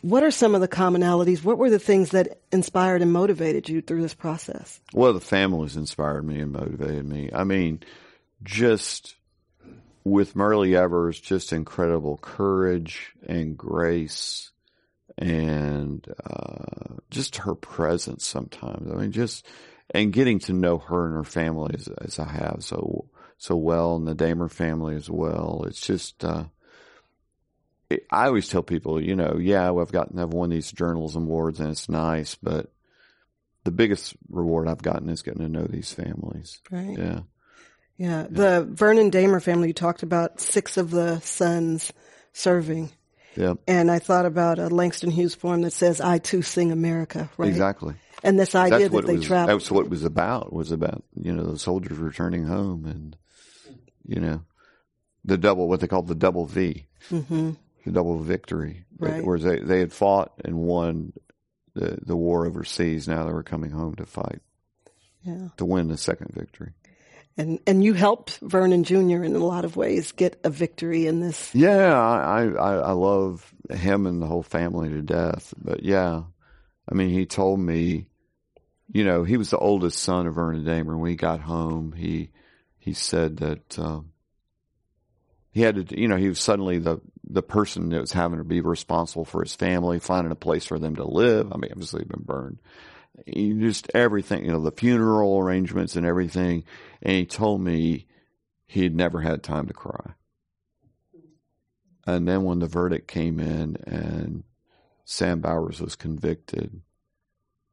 [0.00, 1.44] what are some of the commonalities?
[1.44, 4.80] What were the things that inspired and motivated you through this process?
[4.94, 7.30] Well, the families inspired me and motivated me.
[7.34, 7.80] I mean,
[8.42, 9.14] just
[10.04, 14.50] with Myrlie Evers, just incredible courage and grace
[15.16, 18.90] and uh, just her presence sometimes.
[18.90, 19.46] I mean, just
[19.90, 23.96] and getting to know her and her family as, as I have so so well,
[23.96, 25.64] and the Dahmer family as well.
[25.66, 26.24] It's just.
[26.24, 26.44] Uh,
[27.90, 31.60] it, I always tell people, you know, yeah, I've gotten, I've won these journalism awards
[31.60, 32.72] and it's nice, but
[33.64, 36.60] the biggest reward I've gotten is getting to know these families.
[36.70, 36.98] Right.
[36.98, 37.20] Yeah.
[37.96, 38.26] Yeah.
[38.28, 41.92] The Vernon Dahmer family, you talked about six of the sons
[42.32, 42.90] serving.
[43.36, 43.54] Yeah.
[43.66, 47.48] And I thought about a Langston Hughes poem that says, I too sing America, right?
[47.48, 47.94] Exactly.
[48.22, 49.26] And this idea that they was.
[49.26, 49.54] travel.
[49.58, 50.52] That's what it was about.
[50.52, 53.16] Was about you know the soldiers returning home and
[54.06, 54.40] you know
[55.26, 57.50] the double what they called the double V, hmm
[57.84, 58.84] the double victory.
[58.98, 59.22] Right.
[59.22, 61.12] Whereas they they had fought and won
[61.74, 63.06] the the war overseas.
[63.06, 64.40] Now they were coming home to fight
[65.22, 65.48] Yeah.
[65.58, 66.72] to win the second victory.
[67.36, 69.24] And, and you helped Vernon Jr.
[69.24, 71.52] in a lot of ways get a victory in this.
[71.54, 75.52] Yeah, I, I, I love him and the whole family to death.
[75.58, 76.22] But yeah,
[76.88, 78.06] I mean, he told me,
[78.92, 80.96] you know, he was the oldest son of Vernon Dahmer.
[80.96, 82.30] When he got home, he,
[82.78, 84.12] he said that, um,
[85.50, 88.44] he had to, you know, he was suddenly the, the person that was having to
[88.44, 91.52] be responsible for his family, finding a place for them to live.
[91.52, 92.58] I mean, obviously been burned.
[93.26, 96.64] He just everything, you know, the funeral arrangements and everything.
[97.02, 98.06] And he told me
[98.66, 100.14] he had never had time to cry.
[102.06, 104.44] And then when the verdict came in and
[105.04, 106.82] Sam Bowers was convicted,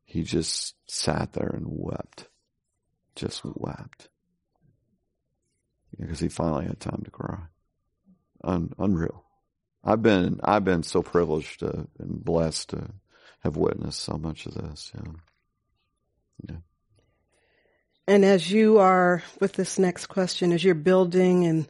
[0.06, 2.28] he just sat there and wept.
[3.16, 4.10] Just wept.
[6.00, 7.40] Because he finally had time to cry.
[8.44, 9.26] Un- unreal.
[9.84, 12.92] I've been, I've been so privileged to, and blessed to
[13.40, 14.92] have witnessed so much of this.
[14.96, 15.12] Yeah.
[18.08, 21.68] And as you are with this next question, as you're building and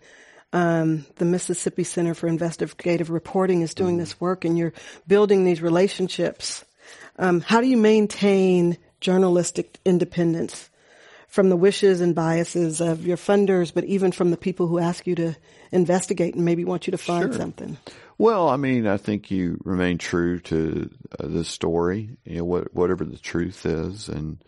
[0.53, 4.73] um, the Mississippi Center for Investigative Reporting is doing this work and you're
[5.07, 6.65] building these relationships,
[7.19, 10.69] um, how do you maintain journalistic independence
[11.27, 15.07] from the wishes and biases of your funders, but even from the people who ask
[15.07, 15.35] you to
[15.71, 17.39] investigate and maybe want you to find Sure.
[17.39, 17.77] something?
[18.17, 22.73] Well, I mean, I think you remain true to uh, the story, you know, what,
[22.75, 24.43] whatever the truth is, and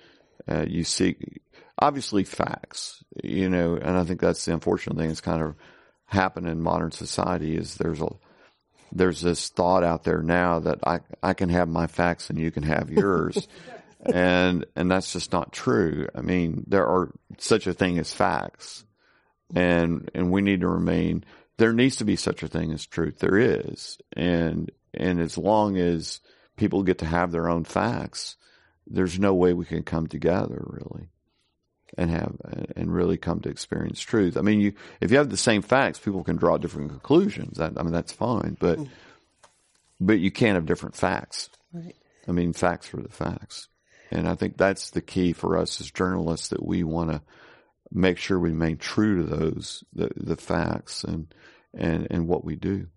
[0.47, 1.41] uh, you seek
[1.79, 5.55] obviously facts, you know, and I think that's the unfortunate thing that's kind of
[6.05, 8.09] happened in modern society is there's a
[8.91, 12.51] there's this thought out there now that I I can have my facts and you
[12.51, 13.47] can have yours.
[14.05, 16.07] and and that's just not true.
[16.13, 18.83] I mean, there are such a thing as facts,
[19.55, 21.23] and and we need to remain.
[21.57, 23.19] There needs to be such a thing as truth.
[23.19, 26.19] There is, and and as long as
[26.57, 28.35] people get to have their own facts,
[28.87, 31.09] there's no way we can come together really
[31.97, 32.35] and have
[32.75, 34.37] and really come to experience truth.
[34.37, 37.59] I mean, you if you have the same facts, people can draw different conclusions.
[37.59, 38.89] I, I mean, that's fine, but mm.
[39.99, 41.49] but you can't have different facts.
[41.71, 41.95] Right.
[42.27, 43.67] I mean, facts are the facts,
[44.11, 47.21] and I think that's the key for us as journalists that we want to
[47.91, 51.33] make sure we remain true to those the, the facts and
[51.73, 52.87] and and what we do.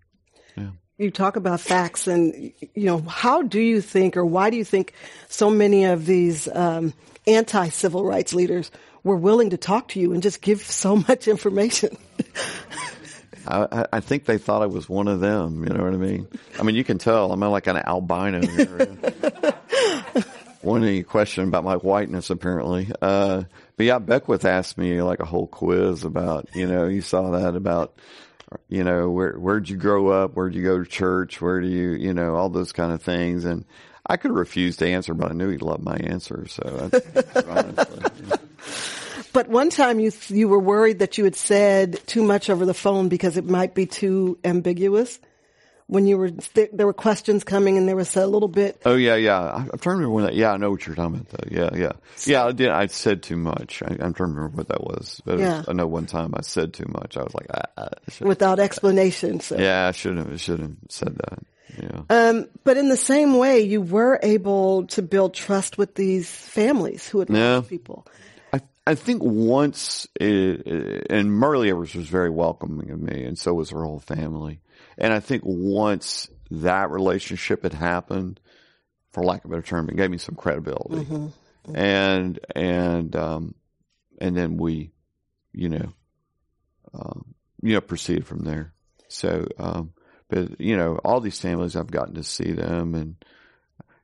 [0.55, 0.71] Yeah.
[0.97, 4.63] You talk about facts, and you know, how do you think, or why do you
[4.63, 4.93] think
[5.27, 6.93] so many of these um,
[7.27, 8.71] anti-civil rights leaders
[9.03, 11.97] were willing to talk to you and just give so much information.
[13.47, 15.63] I, I, think they thought I was one of them.
[15.63, 16.27] You know what I mean?
[16.59, 18.41] I mean, you can tell I'm like an albino.
[20.61, 22.91] one any question about my whiteness, apparently.
[23.01, 23.43] Uh,
[23.77, 27.55] but yeah, Beckwith asked me like a whole quiz about, you know, you saw that
[27.55, 27.97] about,
[28.69, 30.35] you know, where, where'd you grow up?
[30.35, 31.41] Where'd you go to church?
[31.41, 33.45] Where do you, you know, all those kind of things.
[33.45, 33.65] And
[34.05, 36.47] I could refuse to answer, but I knew he'd love my answer.
[36.47, 36.89] So,
[39.33, 42.73] but one time you you were worried that you had said too much over the
[42.73, 45.19] phone because it might be too ambiguous.
[45.89, 48.81] When you were th- there were questions coming and there was a little bit.
[48.85, 49.39] Oh yeah, yeah.
[49.39, 50.35] I, am trying to remember when that.
[50.35, 51.29] Yeah, I know what you're talking about.
[51.29, 51.49] Though.
[51.49, 51.91] Yeah, yeah,
[52.25, 52.45] yeah.
[52.45, 52.69] I did.
[52.69, 53.81] I said too much.
[53.81, 55.21] I, am trying to remember what that was.
[55.23, 55.59] But yeah.
[55.59, 57.15] Was, I know one time I said too much.
[57.15, 59.39] I was like, ah, ah, without explanation.
[59.39, 59.57] So.
[59.57, 60.41] Yeah, I shouldn't have.
[60.41, 61.39] Should have said that.
[61.81, 62.01] Yeah.
[62.09, 67.07] Um, but in the same way, you were able to build trust with these families
[67.07, 67.55] who had yeah.
[67.57, 68.07] lost people.
[68.51, 73.53] I, I think once, it, and Myrlie Evers was very welcoming of me, and so
[73.53, 74.59] was her whole family.
[74.97, 78.39] And I think once that relationship had happened,
[79.11, 81.05] for lack of a better term, it gave me some credibility.
[81.05, 81.15] Mm-hmm.
[81.15, 81.75] Mm-hmm.
[81.75, 83.55] And, and, um,
[84.19, 84.91] and then we,
[85.53, 85.93] you know,
[86.93, 88.73] um, you know, proceeded from there.
[89.07, 89.93] So, um,
[90.29, 93.15] but you know, all these families I've gotten to see them and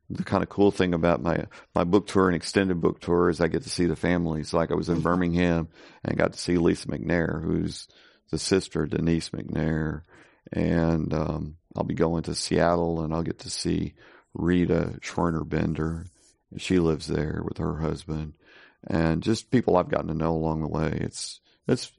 [0.09, 3.41] the kind of cool thing about my, my book tour and extended book tour is
[3.41, 4.53] I get to see the families.
[4.53, 5.03] Like I was in mm-hmm.
[5.03, 5.69] Birmingham
[6.03, 7.87] and got to see Lisa McNair, who's
[8.31, 10.01] the sister Denise McNair.
[10.51, 13.93] And, um, I'll be going to Seattle and I'll get to see
[14.33, 16.05] Rita Schwerner Bender.
[16.57, 18.33] She lives there with her husband
[18.85, 20.97] and just people I've gotten to know along the way.
[21.01, 21.91] It's, it's,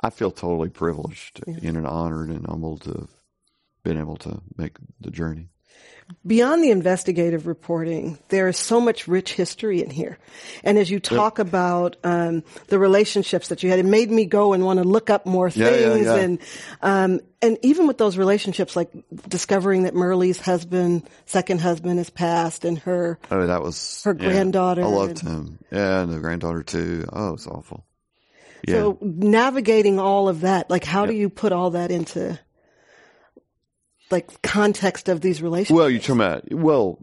[0.00, 1.56] I feel totally privileged yeah.
[1.62, 3.10] and honored and humbled to have
[3.82, 5.48] been able to make the journey.
[6.24, 10.18] Beyond the investigative reporting, there is so much rich history in here.
[10.62, 11.48] And as you talk yep.
[11.48, 15.10] about um, the relationships that you had, it made me go and want to look
[15.10, 16.04] up more things.
[16.04, 16.38] Yeah, yeah, and
[16.80, 18.90] um, and even with those relationships, like
[19.28, 24.82] discovering that Myrlie's husband, second husband, has passed, and her oh, that was her granddaughter.
[24.82, 25.58] I loved and, him.
[25.72, 27.04] Yeah, and the granddaughter too.
[27.12, 27.84] Oh, it's awful.
[28.68, 31.10] So navigating all of that, like how yep.
[31.10, 32.38] do you put all that into
[34.10, 35.76] like context of these relationships.
[35.76, 36.98] Well, you're talking about well,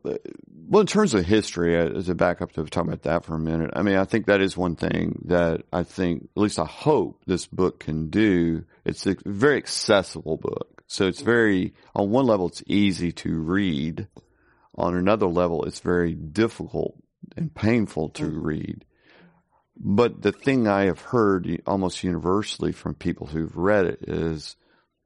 [0.68, 3.40] well, in terms of history, uh, as a backup to talk about that for a
[3.40, 3.72] minute.
[3.74, 7.22] I mean, I think that is one thing that I think, at least I hope,
[7.26, 8.66] this book can do.
[8.86, 14.08] It's a very accessible book, so it's very on one level it's easy to read.
[14.76, 16.96] On another level, it's very difficult
[17.38, 18.42] and painful to mm-hmm.
[18.42, 18.86] read.
[19.78, 24.56] But the thing I have heard almost universally from people who've read it is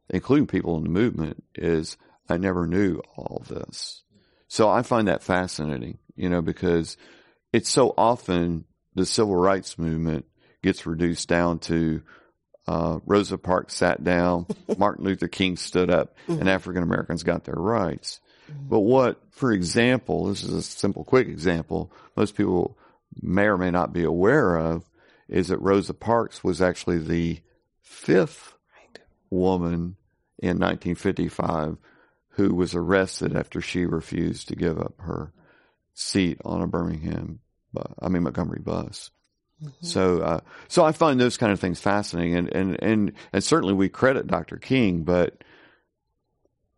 [0.10, 1.97] including people in the movement, is
[2.30, 4.03] I never knew all this.
[4.47, 6.97] So I find that fascinating, you know, because
[7.51, 10.26] it's so often the civil rights movement
[10.64, 12.01] gets reduced down to
[12.68, 14.45] uh, Rosa Parks sat down,
[14.78, 16.41] Martin Luther King stood up, mm-hmm.
[16.41, 18.20] and African Americans got their rights.
[18.51, 18.70] Mm-hmm.
[18.70, 22.78] But what, for example, this is a simple, quick example, most people
[23.22, 24.89] may or may not be aware of,
[25.30, 27.39] is that Rosa Parks was actually the
[27.82, 28.53] fifth
[29.30, 29.97] woman
[30.40, 31.78] in 1955
[32.32, 35.34] who was arrested after she refused to give up her
[35.96, 37.40] seat on a Birmingham,
[38.00, 39.10] I mean Montgomery bus.
[39.64, 39.86] Mm-hmm.
[39.86, 43.74] So, uh, so I find those kind of things fascinating, and and and and certainly
[43.74, 44.58] we credit Dr.
[44.58, 45.44] King, but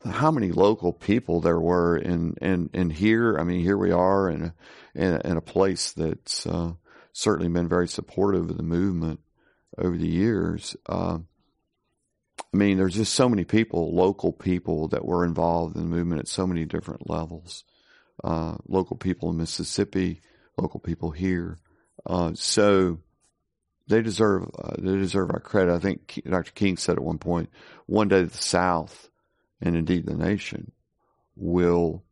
[0.06, 3.38] how many local people there were in in in here?
[3.38, 4.54] I mean, here we are in a
[4.96, 6.72] in a, in a place that's uh,
[7.12, 9.20] certainly been very supportive of the movement
[9.78, 10.78] over the years.
[10.86, 11.20] Uh,
[12.54, 16.22] I mean, there's just so many people, local people that were involved in the movement
[16.22, 17.64] at so many different levels.
[18.24, 20.22] Uh, local people in Mississippi,
[20.58, 21.58] local people here.
[22.06, 23.00] Uh, so
[23.88, 25.74] they deserve, uh, they deserve our credit.
[25.74, 26.52] I think Dr.
[26.52, 27.50] King said at one point,
[27.86, 29.10] one day the South
[29.62, 30.72] and indeed the nation
[31.36, 32.04] will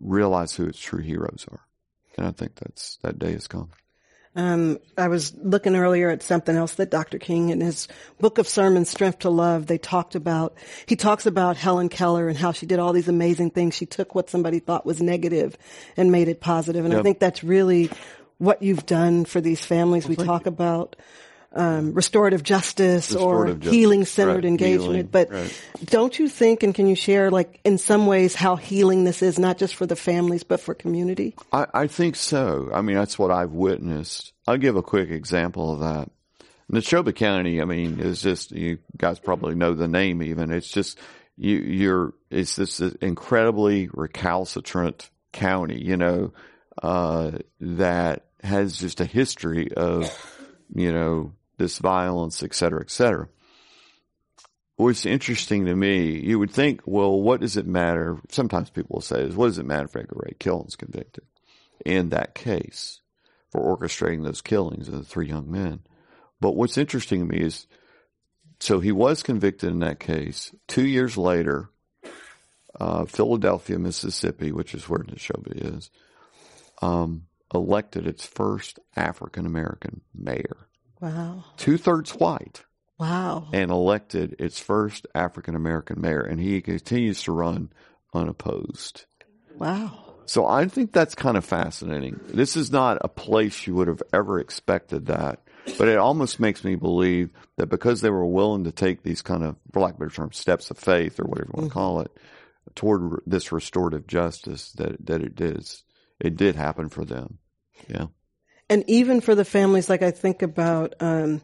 [0.00, 1.60] realize who its true heroes are.
[2.16, 3.70] And I think that's, that day has come.
[4.36, 7.18] Um, I was looking earlier at something else that Dr.
[7.18, 7.88] King in his
[8.20, 10.54] book of sermons, Strength to Love, they talked about,
[10.86, 13.74] he talks about Helen Keller and how she did all these amazing things.
[13.74, 15.56] She took what somebody thought was negative
[15.96, 16.84] and made it positive.
[16.84, 17.00] And Yep.
[17.00, 17.90] I think that's really
[18.38, 20.06] what you've done for these families.
[20.06, 20.94] we talk about,
[21.52, 24.90] um, restorative justice Restorative or justice, healing centered right, engagement.
[24.90, 25.62] healing, but right.
[25.84, 29.38] don't you think, and can you share like in some ways how healing this is,
[29.38, 31.34] not just for the families, but for community?
[31.52, 32.70] I, I think so.
[32.72, 34.32] I mean, that's what I've witnessed.
[34.46, 36.10] I'll give a quick example of that.
[36.70, 40.52] Neshoba County, I mean, is just, you guys probably know the name even.
[40.52, 40.98] It's just,
[41.38, 46.34] you, you're, it's this incredibly recalcitrant county, you know,
[46.82, 50.10] uh, that has just a history of,
[50.74, 53.28] you know, this violence, et cetera, et cetera.
[54.76, 58.18] What's interesting to me, you would think, well, what does it matter?
[58.30, 61.24] Sometimes people will say, is what does it matter if Edgar Ray Killen's convicted
[61.84, 63.00] in that case
[63.50, 65.80] for orchestrating those killings of the three young men?
[66.40, 67.66] But what's interesting to me is,
[68.60, 70.54] so he was convicted in that case.
[70.68, 71.70] Two years later,
[72.78, 75.90] uh, Philadelphia, Mississippi, which is where Neshoba is,
[76.80, 80.67] um, elected its first African American mayor,
[81.00, 81.44] Wow.
[81.56, 82.64] two thirds white
[82.98, 83.48] Wow.
[83.52, 87.70] and elected its first African American mayor, and he continues to run
[88.12, 89.04] unopposed.
[89.56, 90.04] Wow.
[90.26, 92.20] So I think that's kind of fascinating.
[92.26, 95.40] This is not a place you would have ever expected that,
[95.78, 99.42] but it almost makes me believe that because they were willing to take these kind
[99.42, 101.70] of, for lack of a better term, steps of faith or whatever you want to
[101.70, 101.78] mm-hmm.
[101.78, 102.10] call it,
[102.74, 105.64] toward this restorative justice, that that it did,
[106.20, 107.38] it did happen for them.
[107.88, 108.06] Yeah.
[108.70, 111.40] And even for the families, like I think about, um,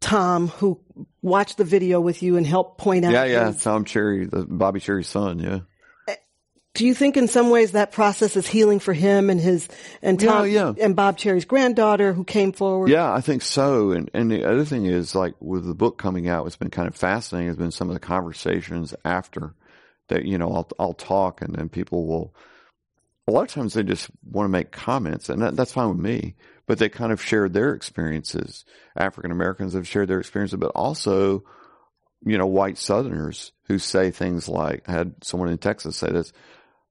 [0.00, 0.80] Tom, who
[1.22, 3.12] watched the video with you and helped point out.
[3.12, 3.44] Yeah, yeah.
[3.50, 3.62] things.
[3.62, 5.38] Tom Cherry, the Bobby Cherry's son.
[5.38, 5.60] Yeah.
[6.72, 9.68] Do you think in some ways that process is healing for him and his,
[10.02, 10.84] and Tom, Yeah, yeah.
[10.84, 12.88] and Bob Cherry's granddaughter who came forward?
[12.88, 13.90] Yeah, I think so.
[13.90, 16.86] And and the other thing is like with the book coming out, what's been kind
[16.86, 19.52] of fascinating has been some of the conversations after
[20.08, 20.24] that.
[20.24, 22.34] You know, I'll I'll talk, and then people will.
[23.30, 25.98] A lot of times they just want to make comments, and that, that's fine with
[25.98, 26.34] me.
[26.66, 28.64] But they kind of share their experiences.
[28.96, 31.44] African Americans have shared their experiences, but also,
[32.24, 36.32] you know, white Southerners who say things like, I had someone in Texas say this,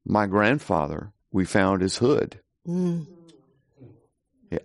[0.06, 2.40] my grandfather, we found his hood.
[2.66, 3.06] Mm.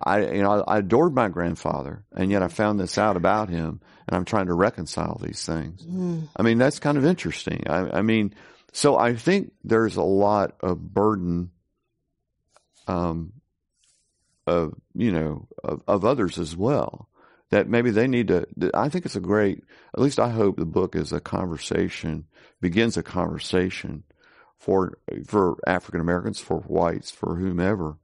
[0.01, 3.81] I, you know, I adored my grandfather, and yet I found this out about him,
[4.07, 5.85] and I'm trying to reconcile these things.
[6.37, 7.64] I mean, that's kind of interesting.
[7.68, 8.35] I, I mean,
[8.72, 11.51] so I think there's a lot of burden,
[12.87, 13.32] um,
[14.47, 17.09] of you know, of, of others as well.
[17.51, 18.47] That maybe they need to.
[18.74, 19.62] I think it's a great.
[19.95, 22.26] At least I hope the book is a conversation,
[22.61, 24.03] begins a conversation
[24.59, 27.97] for for African Americans, for whites, for whomever.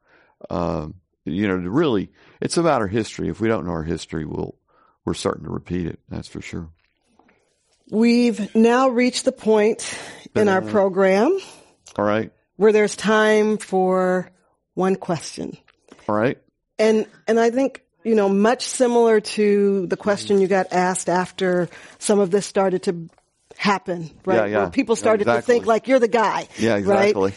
[0.50, 2.10] Um, you know, really,
[2.40, 3.28] it's about our history.
[3.28, 4.56] If we don't know our history, we'll
[5.04, 6.00] we're starting to repeat it.
[6.08, 6.70] That's for sure.
[7.90, 9.98] We've now reached the point
[10.36, 11.40] in our program
[11.96, 14.30] All right, where there's time for
[14.80, 15.56] one question.
[16.08, 16.38] all right.
[16.78, 21.68] And, and I think, you know, much similar to the question you got asked after
[21.98, 23.08] some of this started to
[23.56, 24.36] happen, right?
[24.36, 24.58] Yeah, yeah.
[24.62, 26.48] Where people Yeah, started to think like you're the guy.
[26.58, 27.10] Yeah, right?
[27.10, 27.32] exactly.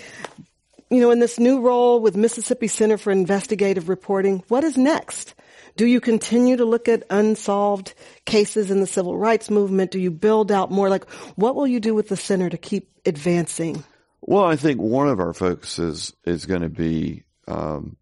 [0.90, 5.36] You know, in this new role with Mississippi Center for Investigative Reporting, what is next?
[5.76, 7.94] Do you continue to look at unsolved
[8.26, 9.92] cases in the civil rights movement?
[9.92, 10.88] Do you build out more?
[10.88, 13.84] Like, what will you do with the center to keep advancing?
[14.22, 17.98] Well, I think one of our focuses is going to be um,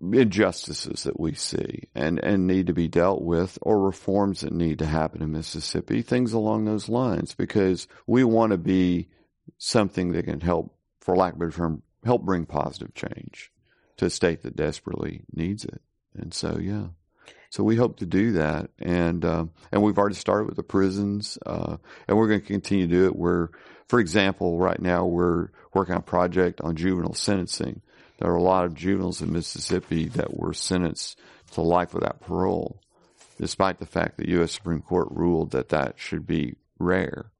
[0.00, 4.78] injustices that we see and, and need to be dealt with or reforms that need
[4.78, 9.08] to happen in Mississippi, things along those lines, because we want to be
[9.58, 13.50] something that can help, for lack of a better term, help bring positive change
[13.96, 15.80] to a state that desperately needs it.
[16.14, 16.88] And so, yeah.
[17.50, 21.38] So we hope to do that, and um, and we've already started with the prisons,
[21.46, 23.16] uh, and we're going to continue to do it.
[23.16, 23.48] We're,
[23.86, 27.80] for example, right now we're working on a project on juvenile sentencing.
[28.18, 31.18] There are a lot of juveniles in Mississippi that were sentenced
[31.52, 32.80] to life without parole,
[33.38, 34.52] despite the fact that U.S.
[34.52, 37.30] Supreme Court ruled that that should be rare.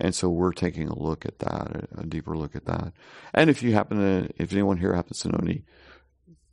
[0.00, 2.92] And so we're taking a look at that, a deeper look at that.
[3.32, 5.64] And if you happen to, if anyone here happens to know any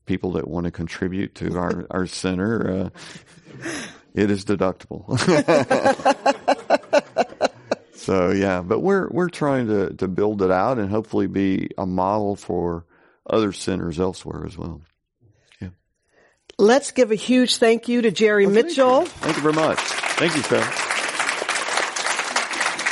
[0.05, 3.67] people that want to contribute to our, our center, uh,
[4.13, 5.07] it is deductible.
[7.95, 11.85] so yeah, but we're, we're trying to, to build it out and hopefully be a
[11.85, 12.85] model for
[13.25, 14.81] other centers elsewhere as well.
[16.57, 19.79] Let's give a huge thank you to Jerry Mitchell, Thank you very much.
[19.79, 20.61] Thank you, Phil.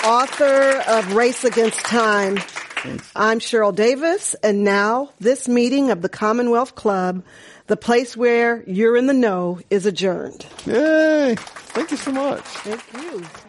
[0.10, 3.12] author of Race Against Time, Thanks.
[3.16, 7.24] I'm Cheryl Davis, and now this meeting of the Commonwealth Club,
[7.68, 10.48] the place where you're in the know, is adjourned.
[10.66, 11.36] Yay!
[11.36, 12.42] Thank you so much.
[12.42, 13.49] Thank you.